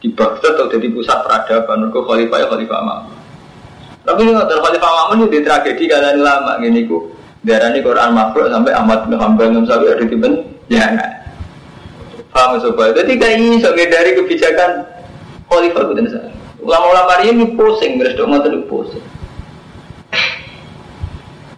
[0.00, 3.16] Di Baghdad atau jadi pusat peradaban, ke Khalifah ya Khalifah Makmun.
[4.00, 7.12] Tapi ini nggak Khalifah Makmun itu tragedi kalian lama gini ku.
[7.44, 10.32] Darah ini Quran makhluk sampai Ahmad bin Hanbal nggak sampai ada di ben.
[10.72, 11.10] Ya nggak.
[12.32, 12.96] Paham sobat.
[12.96, 14.88] Jadi kayak ini sobat dari kebijakan
[15.52, 16.16] Khalifah itu
[16.64, 19.04] Ulama-ulama ini pusing, beres dong nggak pusing.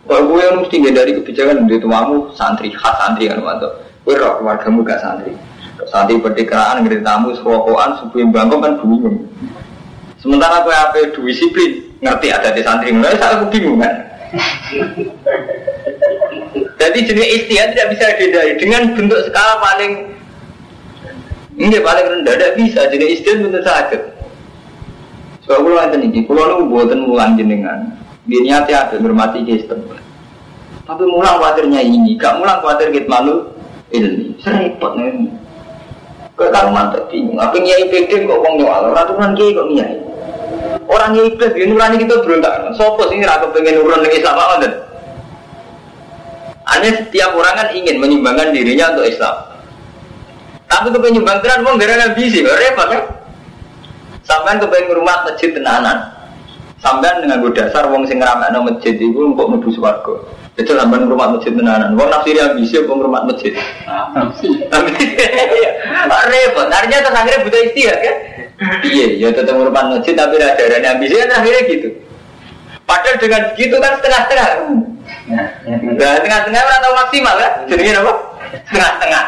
[0.03, 3.71] Kalau gue yang mesti dari kebijakan di tuamu santri, khas santri kan mantu.
[4.03, 5.31] Gue roh keluargamu gak santri.
[5.87, 9.17] Santri pertikeraan ngerti tamu serokokan subuh bangkong kan bingung.
[10.19, 13.95] Sementara gue apa disiplin ngerti ada di santri mulai saya aku bingung kan.
[16.83, 19.93] Jadi jenis istiadat tidak bisa dihindari dengan bentuk skala paling
[21.55, 24.03] ini paling rendah tidak bisa jenis istiadat bentuk sakit.
[25.43, 28.02] Soalnya kalau nanti nih, kalau lu buatan mulan jenengan,
[28.33, 29.85] dia niatnya ada hormati sistem.
[30.89, 33.53] Tapi mulang khawatirnya ini, gak mulang khawatir kita malu
[33.93, 34.33] ini.
[34.41, 35.29] Serempet nih.
[36.43, 37.39] Mantep bingung.
[37.39, 38.91] Apa nyai pede kok wong nyawal?
[38.91, 39.95] Ratusan kiai kok nyai.
[40.91, 42.75] Orang nyai iblis gini nurani kita berontak.
[42.75, 44.73] Sopo sih raka pengen urun dengan Islam apa dan?
[46.67, 49.35] Aneh setiap orang kan ingin menyumbangkan dirinya untuk Islam.
[50.67, 53.03] Tapi kepengen nyumbang tenan mau gara-gara bisi, repot kan?
[54.27, 56.11] Sampai kepengen rumah masjid tenanan.
[56.83, 60.19] Sampai dengan gue dasar wong sing no masjid itu untuk menuju swarga.
[60.59, 61.95] Itu sampean rumah masjid tenanan.
[61.95, 63.55] Wong nafsiri ambisi apa rumah masjid.
[66.27, 66.67] Repot.
[66.67, 68.17] Artinya terus akhirnya butuh istihad kan?
[68.83, 71.89] Iya, ya tetap rumah masjid tapi ada darahnya ambisi kan akhirnya gitu.
[72.83, 74.49] Padahal dengan begitu kan setengah-setengah.
[75.95, 77.53] Nah, tengah-tengah atau maksimal kan?
[77.71, 78.13] Jadi apa?
[78.67, 79.25] Setengah-setengah.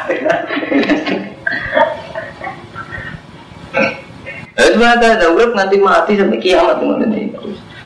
[4.55, 7.34] Lalu sebenarnya ada urip nanti mati sampai kiamat teman ini.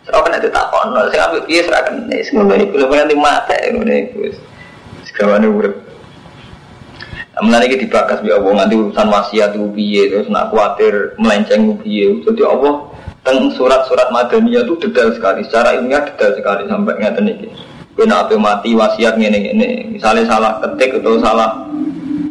[0.04, 2.16] Serau kena itu tak kono, saya ambil dia serah kena.
[2.24, 4.36] Semua ini belum nanti mati ini itu.
[5.08, 5.88] Sekarang urip.
[7.38, 12.18] Namun lagi dibakas bi Allah nanti urusan wasiat itu biye terus nak khawatir melenceng biye.
[12.26, 12.90] Jadi Allah
[13.22, 15.46] tentang surat-surat madaniyah itu detail sekali.
[15.46, 17.48] Secara ilmiah detail sekali sampai ngeten iki.
[17.94, 19.68] Kena apa mati wasiat ngene ngene.
[19.94, 21.62] Misalnya salah ketik atau salah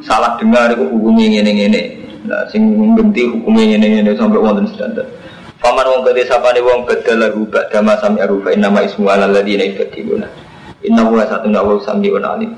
[0.03, 1.81] salah dengar itu hubungi ngene ngene.
[2.27, 5.07] Nah, sing genti hukumnya ini ini sampai wonten standar.
[5.63, 9.63] Faman wong kete sapane wong badal rubah dama sami arufa inna ma ismu ala ladina
[9.63, 10.27] ibadiluna.
[10.83, 12.51] Inna huwa satu nawa sami wa alim.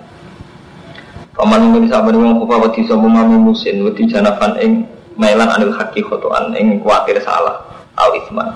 [1.37, 4.89] Faman wong kete sapane wong kufa wati sapa mami musin wati janafan ing
[5.21, 7.61] melang anil haki khotoan ing kuatir salah
[7.93, 8.49] au isman.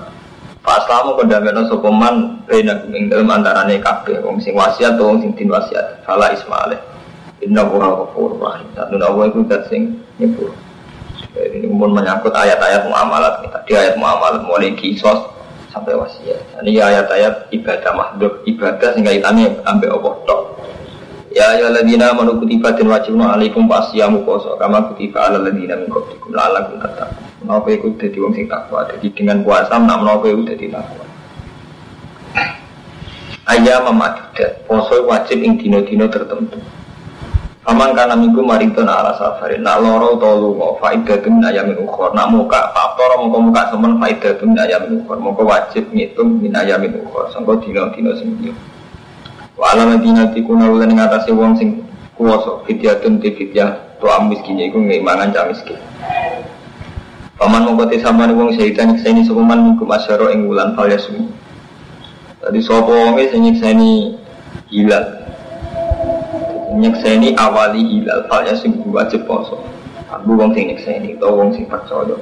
[0.66, 5.30] Pak Aslamu kondameno sapa man rena ing dalem antarane kabeh wong sing wasiat wong sing
[5.38, 6.02] din wasiat.
[6.02, 6.74] Fala ismaile.
[7.38, 8.66] Inna huwa ghafurur rahim.
[8.74, 10.52] Satu nawa iku dat sing nyepur.
[11.34, 15.18] Ini pun menyangkut ayat-ayat muamalat kita di ayat muamalat mulai kisos
[15.74, 16.62] sampai wasiat.
[16.62, 20.40] Ini ayat-ayat ibadah makhluk ibadah sehingga ini ambil Allah tok.
[21.34, 25.90] Ya ya ladina manu kutiba dan wajibna alaikum pasiyamu poso kama kutiba ala ladina min
[25.90, 27.26] qablikum la'allakum tattaqun.
[27.42, 28.86] Menapa iku dadi wong sing takwa.
[28.86, 31.04] Jadi dengan puasa nak menapa iku dadi takwa.
[33.44, 36.62] Ayah memadudat, poso wajib ing dino-dino tertentu.
[37.64, 42.28] Aman karena minggu maridon ala safarin Nak loro to lungo faidatun min ayamin ukhor Nak
[42.28, 47.00] muka faktor muka muka semen faidatun min ayamin ukhor Muka wajib ngitung min ayamin
[47.32, 48.74] Sangka dino dino sembilan
[49.54, 51.86] Wa ala madina tikuna ulan ing atase wong sing
[52.18, 55.78] kuwasa fidyatun ti fidyah to miskin iku ngimangan cah miskin.
[57.38, 61.30] Paman mongko te sampean wong sehitan nyekseni sepeman minggu asyara ing wulan fal yasum.
[62.42, 64.18] Tadi sapa wong sing nyekseni.
[66.74, 69.62] Nyekseni awali hilal fal yasum wajib poso.
[70.10, 72.18] Aku wong sing nyekseni utawa wong sing percaya.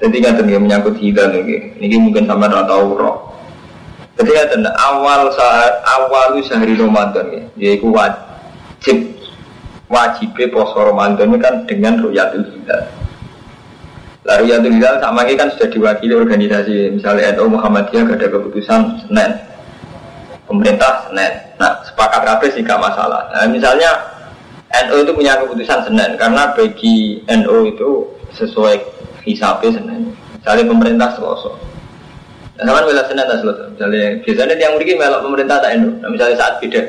[0.00, 3.16] Jadi kan ya menyangkut hilal ini, ini mungkin sama ora tahu roh.
[4.16, 9.16] Jadi kan awal saat awal sehari Ramadan ya, yaitu wajib
[9.88, 12.88] wajib poso Ramadan ini kan dengan ruyatul hilal.
[14.24, 18.80] Lalu ruyatul hilal sama ini kan sudah diwakili organisasi, misalnya NU Muhammadiyah gak ada keputusan
[19.08, 19.30] Senin,
[20.50, 21.32] pemerintah Senin.
[21.62, 23.30] Nah sepakat kabeh sih gak masalah.
[23.30, 23.94] Nah misalnya
[24.90, 27.90] NU itu punya keputusan Senin karena bagi NU itu
[28.34, 30.14] sesuai hisapnya senin.
[30.40, 31.54] Misalnya pemerintah selosok.
[32.60, 33.66] Nah, sama bela senin tak selosok.
[33.76, 35.90] Misalnya biasanya yang begini melok pemerintah tak endo.
[36.00, 36.82] Nah, misalnya saat beda.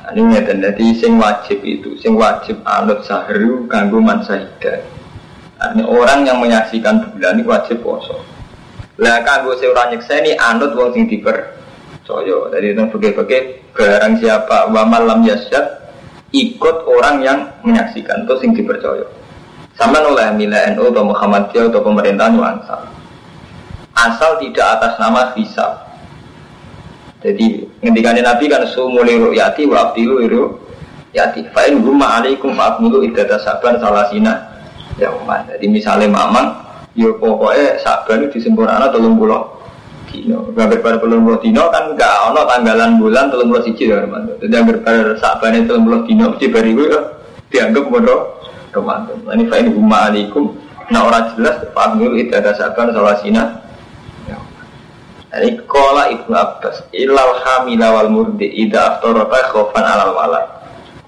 [0.00, 4.82] Nah, ini ngeten, jadi sing wajib itu, sing wajib anut sahru kanggo man sahida.
[5.58, 8.18] Nah, ini orang yang menyaksikan bulan ini wajib poso.
[9.00, 12.36] Lah kanggo seorang nyekseni anut wong sing dipercaya.
[12.52, 13.38] Jadi itu bagi-bagi
[13.72, 15.80] barang siapa wa malam yasyad
[16.36, 19.08] ikut orang yang menyaksikan itu sing dipercaya.
[19.80, 22.80] Sama oleh Mila NU atau Muhammadiyah atau pemerintahan asal.
[23.96, 25.88] Asal tidak atas nama visa.
[27.24, 30.44] Jadi ketika Nabi kan sumuli ru'yati wa abdilu iru
[31.16, 31.48] yati.
[31.52, 34.40] Fa'in gumma alaikum fa'akmulu idata saban salasina
[34.96, 35.48] ya umat.
[35.56, 36.48] Jadi misalnya mamang,
[36.98, 39.62] yo pokoknya saban disempurnakan tolong pulau
[40.10, 40.50] dino.
[40.50, 44.34] Gambar pada pelung puluh dino kan enggak ono tanggalan bulan telung puluh siji ya Romanto.
[44.42, 46.90] Jadi gambar pada sabane telung puluh dino mesti bari gue
[47.54, 48.42] dianggap bodoh
[48.74, 49.14] Romanto.
[49.30, 50.54] Ini fa'in huma alaikum.
[50.90, 53.62] Nah orang jelas Fahmil itu ada saban salasina.
[55.30, 60.42] Ini kola ibnu Abbas ilal hamila wal murdi ida aftorota khofan alal walad.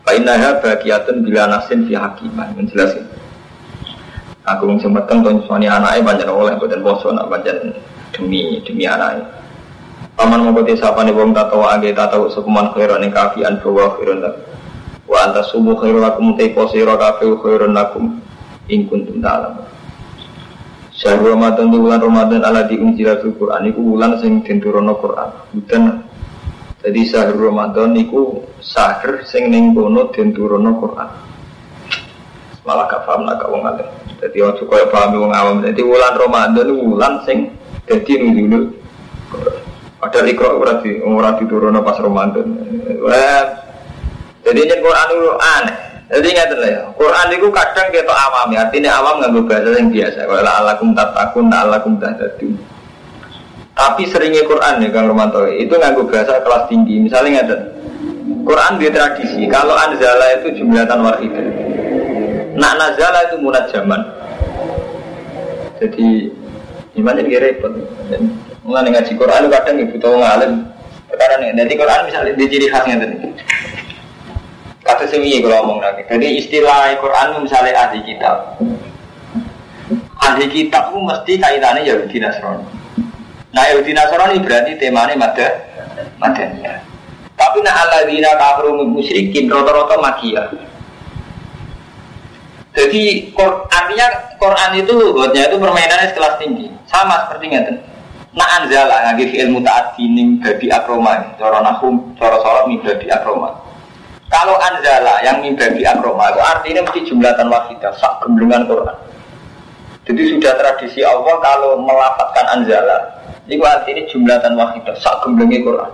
[0.07, 2.55] Fa'innaha bagiatun bila nasin fi hakiman.
[2.55, 3.03] Menjelasin.
[4.43, 7.79] Aku sempetan tuh suami anaknya banyak oleh buatan bosan, banyak
[8.11, 9.23] demi demi anak
[10.13, 14.45] Paman koti sapa nih wong tato age tato sekuman khairan ing kafian bahwa khairan lakum.
[15.09, 18.21] Wa anta subuh khairan lakum te posiro kafe khairan lakum
[18.69, 19.65] ing kuntum dalam.
[20.93, 25.31] Syahrul Ramadan di bulan Ramadan ala di unjilatul Quran iku bulan sing den Quran.
[25.57, 25.83] Bukan
[26.85, 31.32] jadi syahrul Ramadan iku sahur sing ning kono den Quran.
[32.63, 33.89] Malah gak paham lah wong alim.
[34.23, 35.59] Jadi orang suka paham wong awam.
[35.67, 37.51] Jadi bulan Ramadan bulan sing
[37.91, 38.79] jadi nunjuk
[40.03, 42.47] ada ikro ora di ora diturunno pas Ramadan.
[44.43, 45.77] Jadi ini Quran itu aneh.
[46.13, 50.29] Jadi ingat ya, Quran itu kadang kita awam ya, artinya awam nggak bahasa yang biasa.
[50.29, 52.53] Kalau alakum tatakun, alakum tahtadun.
[53.73, 57.01] Tapi seringnya Quran ya Kang Romanto itu nggak bahasa kelas tinggi.
[57.01, 57.61] Misalnya nggak
[58.45, 59.49] Quran dia tradisi.
[59.49, 61.47] Kalau anzala itu jumlatan wahidah.
[62.53, 64.01] Nak nazala itu munad zaman.
[65.83, 66.31] Jadi
[66.93, 67.73] Gimana ini repot.
[68.63, 70.69] Mulai ngaji Quran kadang ibu tahu ngalim.
[71.09, 73.17] Perkara nih, jadi Quran misalnya di ciri khasnya tadi.
[74.85, 76.05] Kata semi kalau ngomong lagi.
[76.09, 78.61] Jadi istilah Quran misalnya ahli kitab.
[80.21, 82.65] Ahli kitab itu mesti kaitannya Yahudi Nasrani.
[83.53, 85.49] Nah Yahudi Nasrani berarti temanya mada,
[86.21, 86.81] madania.
[87.37, 90.45] Tapi nah aladina kafir musyrikin rata-rata magia.
[92.73, 93.29] Jadi
[93.69, 94.07] artinya
[94.41, 97.75] Quran itu buatnya itu permainannya sekelas tinggi, sama seperti itu.
[98.33, 103.53] Nah anzala ngagi fi'il mutaati ning badi akroma, cara nahum, cara sholat ning badi akroma.
[104.33, 108.97] Kalau anzala yang min badi akroma itu artinya mesti jumlatan wahidah, sak gemblengan Quran.
[110.09, 115.93] Jadi sudah tradisi Allah kalau melafatkan anzala, itu artinya jumlatan wahidah, sak gemblengi Quran.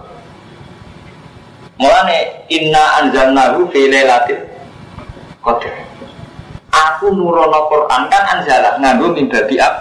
[1.83, 4.47] Mulane inna anzalnahu fi lailatul
[5.43, 5.88] qadar
[6.73, 9.73] aku nurono Quran kan anjalah nganggo mimba biak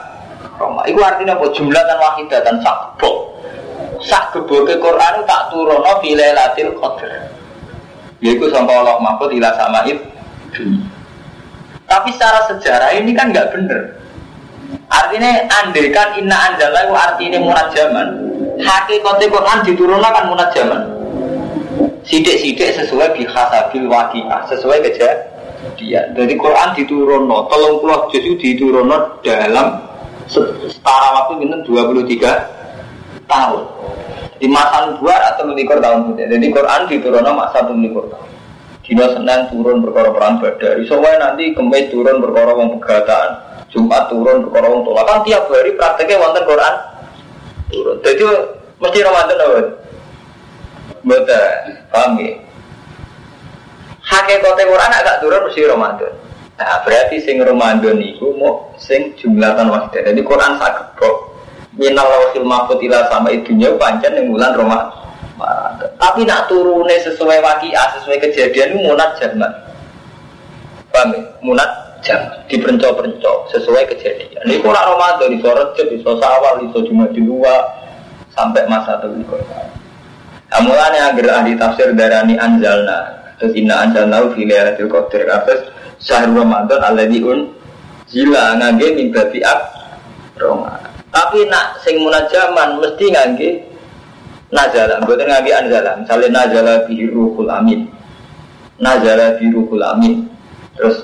[0.58, 0.82] Roma.
[0.90, 1.46] Iku artinya apa?
[1.54, 3.16] Jumlah dan wahidah dan sakbok.
[4.02, 7.30] Sak geboke Quran tak turono fi lailatul qadar.
[8.18, 10.02] Yaitu sampai Allah mahfud ila samaid
[11.86, 13.82] Tapi secara sejarah ini kan nggak bener.
[14.90, 18.08] Artinya andekan inna anjala itu artinya munajaman.
[18.58, 20.82] Hakikatnya Quran diturunkan kan munajaman.
[22.08, 25.37] Sidik-sidik sesuai bihasabil waqi'ah, sesuai kejadian
[25.78, 26.02] dia.
[26.12, 29.80] Jadi Quran diturunno, tolong puluh juz diturunno dalam
[30.28, 33.64] setara waktu minum 23 tahun.
[34.38, 36.30] Di masa dua atau likur tahun itu.
[36.30, 38.28] Jadi Quran diturunno masa likur tahun.
[38.88, 40.80] Dino Senin turun perkara perang badar.
[40.88, 43.36] Soalnya nanti kemis turun wong pegatan.
[43.68, 46.74] Jumat turun ke orang tua kan tiap hari prakteknya wonten Quran
[47.68, 48.00] turun.
[48.00, 48.24] Jadi
[48.80, 49.60] mesti Ramadan apa?
[51.04, 51.48] Betul,
[51.92, 52.16] paham?
[54.08, 56.14] Hakikatnya Quran agak turun mesti Ramadan.
[56.58, 60.02] Nah, berarti sing Ramadan itu mau sing jumlatan wahidah.
[60.10, 61.18] Jadi Quran sakit kok.
[61.78, 65.06] Minal lawhil mahfud ila sama itunya pancen yang bulan Ramadan.
[66.02, 69.52] Tapi nak turunnya sesuai wakia, sesuai kejadian itu munat jaman.
[70.90, 71.22] Paham ya?
[71.46, 71.70] Munat
[72.02, 72.42] jaman.
[72.50, 74.42] Diperencok-perencok sesuai kejadian.
[74.50, 77.62] Ini kurang Ramadan, di sore di sawal, di cuma di luar
[78.34, 79.38] sampai masa itu.
[80.48, 83.27] Nah, mulanya agar ahli tafsir darani anjalna.
[83.38, 85.46] Terus inna anjalna fi lailatul qadar.
[85.46, 85.62] Terus
[86.02, 87.22] syahr Ramadan alladzi
[88.10, 89.40] zila ngangge min babi
[90.38, 90.74] Roma.
[91.10, 93.50] Tapi nak sing munajaman mesti ngangge
[94.54, 95.92] nazala, mboten ngangge anzala.
[95.98, 97.90] Misale nazala bi ruhul amin.
[98.78, 100.30] Nazala bi ruhul amin.
[100.78, 101.04] Terus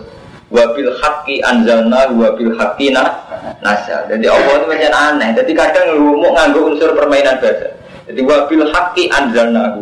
[0.53, 3.09] wabil haqqi anzalna wabil haqqi na
[3.65, 4.05] nazal.
[4.05, 5.29] Jadi Allah itu macam aneh.
[5.33, 7.73] Jadi kadang ngomong nganggo unsur permainan bahasa.
[8.05, 9.81] Jadi wabil haqqi anzalna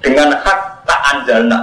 [0.00, 1.58] dengan hak tak anzalna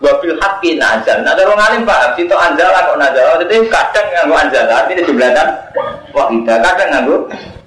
[0.00, 1.20] wabil haqqi nazal.
[1.20, 3.36] Nah, orang alim paham, itu anzal kok nazal.
[3.44, 5.48] Jadi kadang nganggo anzal, artinya jumlahkan
[6.16, 6.56] wahidah.
[6.64, 7.16] Kadang nganggo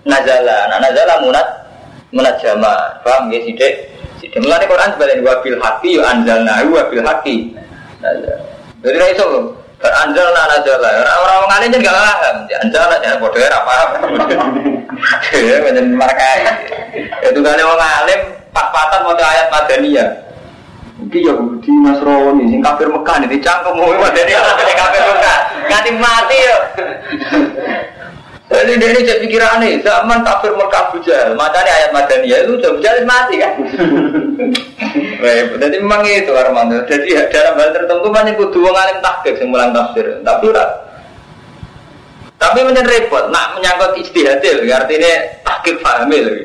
[0.09, 0.57] nazala.
[0.73, 1.47] Nah, nazala munat
[2.09, 2.73] munat jama.
[3.05, 3.73] Paham ya sidik?
[4.17, 4.41] Sidik.
[4.41, 7.35] Mulane Quran sebenarnya wabil haqqi ya anzalna wabil haqqi.
[8.01, 8.37] Nazal.
[8.83, 9.25] Jadi ra iso
[9.83, 10.89] Anjal nah nazala.
[10.95, 12.35] Orang-orang alim kan gak paham.
[12.47, 13.89] Anjal jangan bodoh ya paham.
[15.35, 16.39] Ya menjadi markai.
[17.27, 18.19] Itu kan orang alim
[18.55, 20.22] pak-patan mau ayat madaniyah.
[21.03, 25.37] Mungkin Yahudi Nasrani sing kafir Mekah nih dicangkem mau madani orang kafir Mekah.
[25.67, 26.57] Nganti mati ya.
[28.53, 32.71] Jadi dia ini jadi pikiran nih, zaman kafir Mekah bujal, matanya ayat Madaniyah itu udah
[32.79, 33.53] bujal mati kan.
[35.59, 36.79] Jadi memang itu Armando.
[36.87, 40.23] Jadi dalam hal tertentu banyak kudu wong alim tahqiq sing mulang tafsir.
[40.23, 40.65] Tapi ora
[42.39, 45.11] tapi menjadi repot, nak menyangkut istihad artinya
[45.47, 46.43] tahqiq pahami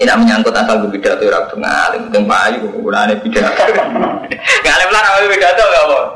[0.00, 3.44] Tidak menyangkut asal berbeda tuh orang tuh ngalim, tentang payu, gunanya beda.
[4.64, 6.04] Ngalim lah namanya beda tuh gak mau.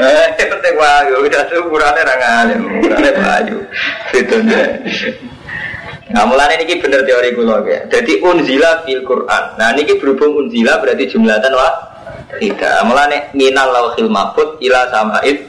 [0.00, 3.56] Eh, penting payu, beda tuh gunanya orang ngalim, gunanya payu.
[4.18, 4.68] Itu deh.
[6.10, 7.80] Nah, mulanya ini bener teori gue ya.
[7.86, 9.44] Jadi unzila fil Quran.
[9.54, 11.74] Nah, ini berhubung unzila berarti jumlatan wah
[12.34, 12.82] tidak.
[12.82, 15.46] Mulanya minal lauhil mafud ila samaid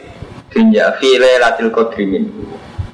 [0.54, 2.22] dunya fi lailatul qadri.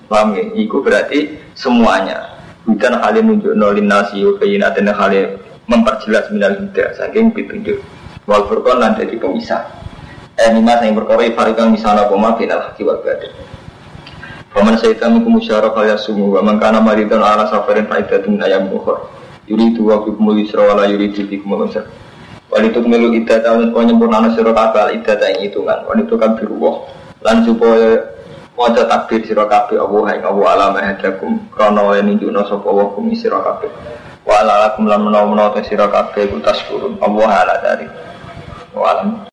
[0.07, 0.47] Paham ya?
[0.55, 2.36] Iku berarti semuanya.
[2.67, 5.39] Hal yang nunjuk nolin nasi dan hal yang
[5.71, 7.79] memperjelas minal huda saking petunjuk.
[8.27, 9.63] Wal furqan nanti jadi pemisah.
[10.35, 13.31] Eh, lima yang berkorei farikan misalnya koma final haki wal badan.
[14.51, 19.07] Paman saya kami kumusyarah kaya sumu wa man kana maridan ala safarin faidatun ayam bukhor.
[19.47, 21.87] Yuri dua bikumul isra wala yuri dua bikumul usra.
[22.47, 25.79] Walitu kemilu iddah tahun supaya nyempurna sira kabeh iddah ta hitungan.
[25.87, 26.87] Walitu kan biruwah.
[27.23, 28.16] Lan supaya
[28.57, 31.37] wajah takbir sira kabeh Allah ing Allah alam hadakum
[31.95, 33.69] yen nunjukna sapa wa kum sira kabeh.
[34.25, 37.87] Wa ala lakum lan menawa-menawa sira kabeh kutas kurun Allah ala dari.
[38.73, 39.05] Wa